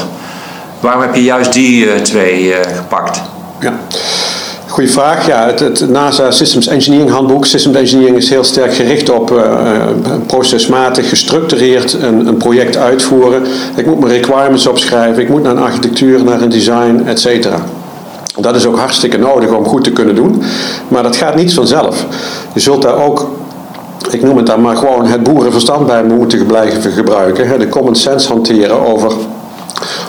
Waarom 0.80 1.02
heb 1.02 1.16
je 1.16 1.24
juist 1.24 1.54
die 1.54 1.86
uh, 1.86 1.96
twee 1.96 2.48
uh, 2.48 2.56
gepakt? 2.76 3.22
Ja. 3.60 3.74
Goeie 4.68 4.92
vraag. 4.92 5.28
Ja, 5.28 5.54
het, 5.56 5.90
NASA 5.90 6.32
Systems 6.32 6.68
Engineering 6.68 7.12
Handboek. 7.12 7.46
Systems 7.46 7.76
Engineering 7.76 8.18
is 8.18 8.30
heel 8.30 8.44
sterk 8.44 8.76
gericht 8.76 9.10
op 9.10 9.32
uh, 9.32 9.84
procesmatig, 10.28 11.10
gestructureerd 11.10 11.94
een, 11.94 12.28
een, 12.28 12.38
project 12.38 12.78
uitvoeren. 12.78 13.44
Ik 13.76 13.86
moet 13.86 14.00
mijn 14.00 14.12
requirements 14.12 14.68
opschrijven, 14.68 15.24
ik 15.24 15.30
moet 15.30 15.44
naar 15.44 15.52
een 15.52 15.64
architectuur, 15.64 16.24
naar 16.24 16.42
een 16.42 16.50
design, 16.50 17.02
et 17.06 17.20
cetera. 17.20 17.64
Dat 18.40 18.56
is 18.56 18.66
ook 18.66 18.78
hartstikke 18.78 19.18
nodig 19.18 19.52
om 19.52 19.66
goed 19.66 19.84
te 19.84 19.92
kunnen 19.92 20.16
doen. 20.16 20.44
Maar 20.88 21.04
dat 21.04 21.16
gaat 21.16 21.36
niet 21.36 21.54
vanzelf. 21.54 22.06
Je 22.54 22.60
zult 22.60 22.82
daar 22.82 23.06
ook 23.06 23.30
ik 24.10 24.22
noem 24.22 24.38
het 24.38 24.46
dan 24.46 24.62
maar 24.62 24.78
gewoon 24.78 25.06
het 25.06 25.24
boerenverstand 25.24 25.86
bij 25.86 26.04
moeten 26.04 26.46
blijven 26.46 26.92
gebruiken. 26.92 27.60
De 27.60 27.70
common 27.70 27.96
sense 27.96 28.28
hanteren 28.28 28.86
over 28.94 29.12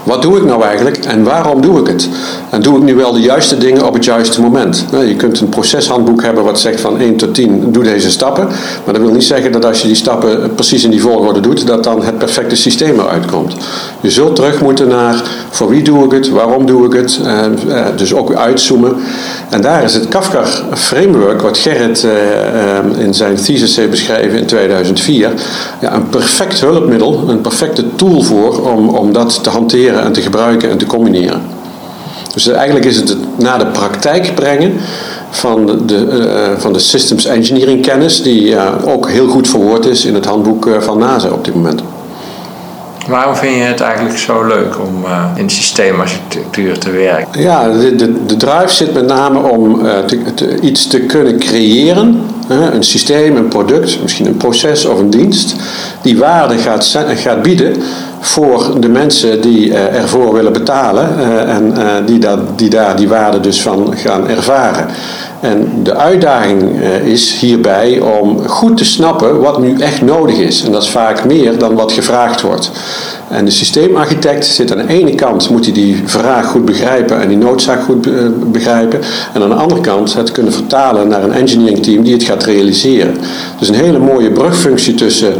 wat 0.04 0.22
doe 0.22 0.36
ik 0.36 0.44
nou 0.44 0.62
eigenlijk 0.62 0.96
en 0.96 1.22
waarom 1.22 1.60
doe 1.60 1.80
ik 1.80 1.86
het? 1.86 2.08
En 2.50 2.62
doe 2.62 2.76
ik 2.76 2.82
nu 2.82 2.94
wel 2.94 3.12
de 3.12 3.20
juiste 3.20 3.58
dingen 3.58 3.86
op 3.86 3.94
het 3.94 4.04
juiste 4.04 4.40
moment? 4.40 4.84
Je 4.90 5.16
kunt 5.16 5.40
een 5.40 5.48
proceshandboek 5.48 6.22
hebben 6.22 6.44
wat 6.44 6.60
zegt 6.60 6.80
van 6.80 6.98
1 7.00 7.16
tot 7.16 7.34
10, 7.34 7.72
doe 7.72 7.82
deze 7.82 8.10
stappen. 8.10 8.46
Maar 8.84 8.94
dat 8.94 9.02
wil 9.02 9.12
niet 9.12 9.24
zeggen 9.24 9.52
dat 9.52 9.64
als 9.64 9.80
je 9.80 9.86
die 9.86 9.96
stappen 9.96 10.54
precies 10.54 10.84
in 10.84 10.90
die 10.90 11.02
volgorde 11.02 11.40
doet, 11.40 11.66
dat 11.66 11.84
dan 11.84 12.04
het 12.04 12.18
perfecte 12.18 12.56
systeem 12.56 13.00
eruit 13.00 13.26
komt. 13.26 13.54
Je 14.00 14.10
zult 14.10 14.36
terug 14.36 14.60
moeten 14.60 14.88
naar 14.88 15.22
voor 15.50 15.68
wie 15.68 15.82
doe 15.82 16.04
ik 16.04 16.10
het, 16.10 16.30
waarom 16.30 16.66
doe 16.66 16.86
ik 16.86 16.92
het, 16.92 17.20
eh, 17.24 17.86
dus 17.96 18.14
ook 18.14 18.34
uitzoomen. 18.34 18.96
En 19.50 19.60
daar 19.60 19.84
is 19.84 19.94
het 19.94 20.08
Kafka 20.08 20.44
framework, 20.74 21.40
wat 21.40 21.58
Gerrit 21.58 22.04
eh, 22.04 23.04
in 23.04 23.14
zijn 23.14 23.36
thesis 23.36 23.76
heeft 23.76 23.90
beschreven 23.90 24.38
in 24.38 24.46
2004, 24.46 25.32
ja, 25.80 25.94
een 25.94 26.08
perfect 26.08 26.60
hulpmiddel, 26.60 27.24
een 27.28 27.40
perfecte 27.40 27.94
tool 27.94 28.22
voor 28.22 28.70
om, 28.72 28.88
om 28.88 29.12
dat 29.12 29.42
te 29.42 29.50
hanteren 29.50 29.67
en 29.72 30.12
te 30.12 30.22
gebruiken 30.22 30.70
en 30.70 30.78
te 30.78 30.86
combineren. 30.86 31.42
Dus 32.34 32.48
eigenlijk 32.48 32.86
is 32.86 32.96
het 32.96 33.16
naar 33.36 33.58
de 33.58 33.66
praktijk 33.66 34.34
brengen 34.34 34.72
van 35.30 35.66
de, 35.86 36.06
uh, 36.54 36.60
van 36.60 36.72
de 36.72 36.78
systems 36.78 37.24
engineering 37.24 37.82
kennis, 37.82 38.22
die 38.22 38.48
uh, 38.48 38.72
ook 38.84 39.10
heel 39.10 39.28
goed 39.28 39.48
verwoord 39.48 39.86
is 39.86 40.04
in 40.04 40.14
het 40.14 40.24
handboek 40.24 40.66
uh, 40.66 40.80
van 40.80 40.98
NASA 40.98 41.28
op 41.28 41.44
dit 41.44 41.54
moment. 41.54 41.82
Waarom 43.08 43.36
vind 43.36 43.54
je 43.54 43.62
het 43.62 43.80
eigenlijk 43.80 44.18
zo 44.18 44.46
leuk 44.46 44.78
om 44.80 45.04
uh, 45.04 45.24
in 45.34 45.50
systeemarchitectuur 45.50 46.78
te 46.78 46.90
werken? 46.90 47.40
Ja, 47.40 47.68
de, 47.68 47.94
de, 47.94 48.24
de 48.26 48.36
drive 48.36 48.74
zit 48.74 48.94
met 48.94 49.06
name 49.06 49.38
om 49.38 49.86
uh, 49.86 49.98
te, 49.98 50.34
te, 50.34 50.60
iets 50.60 50.86
te 50.86 51.00
kunnen 51.00 51.38
creëren. 51.38 52.20
Een 52.48 52.82
systeem, 52.82 53.36
een 53.36 53.48
product, 53.48 54.02
misschien 54.02 54.26
een 54.26 54.36
proces 54.36 54.84
of 54.84 54.98
een 54.98 55.10
dienst. 55.10 55.54
Die 56.02 56.18
waarde 56.18 56.58
gaat, 56.58 56.98
gaat 57.16 57.42
bieden 57.42 57.76
voor 58.20 58.80
de 58.80 58.88
mensen 58.88 59.40
die 59.40 59.74
ervoor 59.74 60.34
willen 60.34 60.52
betalen 60.52 61.08
en 61.46 61.74
die, 62.06 62.18
daar, 62.18 62.38
die 62.56 62.70
daar 62.70 62.96
die 62.96 63.08
waarde 63.08 63.40
dus 63.40 63.62
van 63.62 63.94
gaan 63.96 64.28
ervaren. 64.28 64.86
En 65.40 65.70
de 65.82 65.94
uitdaging 65.94 66.80
is 67.04 67.38
hierbij 67.38 68.00
om 68.00 68.48
goed 68.48 68.76
te 68.76 68.84
snappen 68.84 69.40
wat 69.40 69.60
nu 69.60 69.76
echt 69.78 70.02
nodig 70.02 70.36
is. 70.36 70.64
En 70.64 70.72
dat 70.72 70.82
is 70.82 70.90
vaak 70.90 71.24
meer 71.24 71.58
dan 71.58 71.74
wat 71.74 71.92
gevraagd 71.92 72.40
wordt. 72.40 72.70
En 73.28 73.44
de 73.44 73.50
systeemarchitect 73.50 74.46
zit 74.46 74.72
aan 74.72 74.86
de 74.86 74.92
ene 74.92 75.14
kant, 75.14 75.50
moet 75.50 75.64
hij 75.64 75.74
die 75.74 76.02
vraag 76.04 76.46
goed 76.46 76.64
begrijpen 76.64 77.20
en 77.20 77.28
die 77.28 77.36
noodzaak 77.36 77.82
goed 77.82 78.08
begrijpen. 78.52 79.00
En 79.34 79.42
aan 79.42 79.48
de 79.48 79.54
andere 79.54 79.80
kant 79.80 80.14
het 80.14 80.32
kunnen 80.32 80.52
vertalen 80.52 81.08
naar 81.08 81.22
een 81.22 81.32
engineering 81.32 81.82
team 81.82 82.02
die 82.02 82.12
het 82.12 82.22
gaat 82.22 82.44
realiseren. 82.44 83.16
Dus 83.58 83.68
een 83.68 83.74
hele 83.74 83.98
mooie 83.98 84.30
brugfunctie 84.30 84.94
tussen 84.94 85.34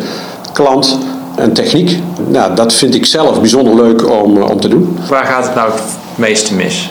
klant 0.53 0.99
en 1.39 1.53
techniek. 1.53 1.99
Nou, 2.29 2.55
dat 2.55 2.73
vind 2.73 2.95
ik 2.95 3.07
zelf 3.07 3.41
bijzonder 3.41 3.75
leuk 3.75 4.11
om, 4.11 4.37
eh, 4.37 4.51
om 4.51 4.61
te 4.61 4.69
doen. 4.69 4.99
Waar 5.09 5.25
gaat 5.25 5.45
het 5.45 5.55
nou 5.55 5.71
het 5.71 5.83
meeste 6.15 6.55
mis? 6.55 6.91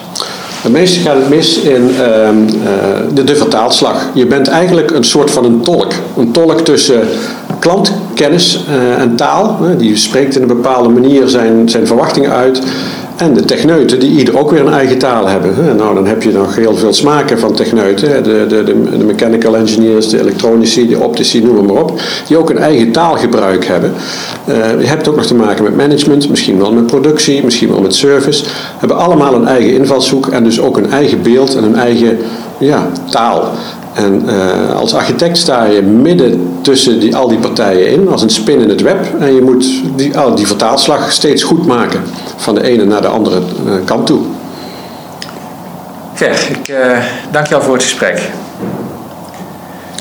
Het 0.61 0.71
meeste 0.71 0.99
gaat 0.99 1.15
het 1.15 1.29
mis 1.29 1.59
in 1.59 1.81
uh, 1.81 1.99
de, 3.13 3.23
de 3.23 3.35
vertaalslag. 3.35 4.05
Je 4.13 4.25
bent 4.25 4.47
eigenlijk 4.47 4.91
een 4.91 5.03
soort 5.03 5.31
van 5.31 5.45
een 5.45 5.61
tolk. 5.61 5.91
Een 6.17 6.31
tolk 6.31 6.61
tussen 6.61 7.01
klantkennis 7.59 8.63
uh, 8.69 9.01
en 9.01 9.15
taal. 9.15 9.57
die 9.77 9.95
spreekt 9.95 10.35
in 10.35 10.41
een 10.41 10.47
bepaalde 10.47 10.89
manier 10.89 11.27
zijn, 11.27 11.69
zijn 11.69 11.87
verwachtingen 11.87 12.31
uit. 12.31 12.61
En 13.17 13.33
de 13.33 13.45
techneuten, 13.45 13.99
die 13.99 14.17
ieder 14.17 14.39
ook 14.39 14.51
weer 14.51 14.65
een 14.65 14.73
eigen 14.73 14.97
taal 14.97 15.27
hebben. 15.27 15.75
Nou, 15.75 15.95
dan 15.95 16.07
heb 16.07 16.23
je 16.23 16.31
nog 16.31 16.55
heel 16.55 16.75
veel 16.75 16.93
smaken 16.93 17.39
van 17.39 17.53
techneuten. 17.53 18.23
De, 18.23 18.45
de, 18.47 18.63
de, 18.63 18.97
de 18.97 19.05
mechanical 19.05 19.55
engineers, 19.55 20.09
de 20.09 20.19
elektronici, 20.19 20.87
de 20.87 20.99
optici, 20.99 21.43
noem 21.43 21.65
maar 21.65 21.83
op. 21.83 22.01
Die 22.27 22.37
ook 22.37 22.49
een 22.49 22.57
eigen 22.57 22.91
taalgebruik 22.91 23.65
hebben. 23.65 23.93
Uh, 24.49 24.55
je 24.81 24.87
hebt 24.87 25.07
ook 25.07 25.15
nog 25.15 25.25
te 25.25 25.35
maken 25.35 25.63
met 25.63 25.75
management, 25.75 26.29
misschien 26.29 26.57
wel 26.57 26.73
met 26.73 26.85
productie, 26.85 27.43
misschien 27.43 27.69
wel 27.69 27.81
met 27.81 27.95
service. 27.95 28.43
Hebben 28.77 28.97
allemaal 28.97 29.33
een 29.33 29.47
eigen 29.47 29.73
invalshoek 29.73 30.27
en 30.27 30.43
dus 30.43 30.61
ook 30.61 30.77
een 30.77 30.91
eigen 30.91 31.21
beeld 31.21 31.55
en 31.55 31.63
een 31.63 31.75
eigen 31.75 32.17
ja, 32.57 32.87
taal. 33.09 33.51
En 33.97 34.23
uh, 34.25 34.75
als 34.75 34.93
architect 34.93 35.37
sta 35.37 35.63
je 35.63 35.81
midden 35.81 36.57
tussen 36.61 36.99
die, 36.99 37.15
al 37.15 37.27
die 37.27 37.37
partijen 37.37 37.87
in, 37.87 38.09
als 38.09 38.21
een 38.21 38.29
spin 38.29 38.59
in 38.59 38.69
het 38.69 38.81
web. 38.81 39.05
En 39.19 39.33
je 39.33 39.41
moet 39.41 39.65
die, 39.95 40.25
oh, 40.25 40.35
die 40.35 40.47
vertaalslag 40.47 41.11
steeds 41.11 41.43
goed 41.43 41.65
maken, 41.65 42.01
van 42.35 42.55
de 42.55 42.63
ene 42.63 42.85
naar 42.85 43.01
de 43.01 43.07
andere 43.07 43.39
uh, 43.65 43.73
kant 43.85 44.05
toe. 44.05 44.19
Ger, 46.13 46.47
ik 46.49 46.67
uh, 46.67 46.97
dank 47.31 47.45
je 47.45 47.53
wel 47.53 47.63
voor 47.63 47.73
het 47.73 47.83
gesprek. 47.83 48.29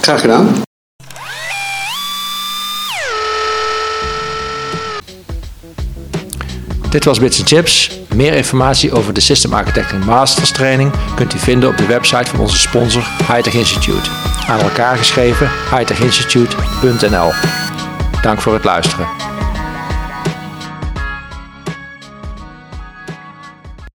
Graag 0.00 0.20
gedaan. 0.20 0.65
Dit 6.96 7.04
was 7.04 7.18
Bits 7.18 7.42
Chips. 7.44 7.90
Meer 8.14 8.34
informatie 8.34 8.92
over 8.92 9.12
de 9.12 9.20
System 9.20 9.52
Architecting 9.52 10.04
Masters 10.04 10.50
training 10.50 10.92
kunt 11.14 11.34
u 11.34 11.38
vinden 11.38 11.68
op 11.68 11.76
de 11.76 11.86
website 11.86 12.30
van 12.30 12.40
onze 12.40 12.56
sponsor 12.56 13.02
Hightech 13.18 13.54
Institute. 13.54 14.10
Aan 14.48 14.60
elkaar 14.60 14.96
geschreven 14.96 15.50
hightechinstitute.nl. 15.70 17.30
Dank 18.22 18.40
voor 18.40 18.52
het 18.54 18.64
luisteren. 18.64 19.35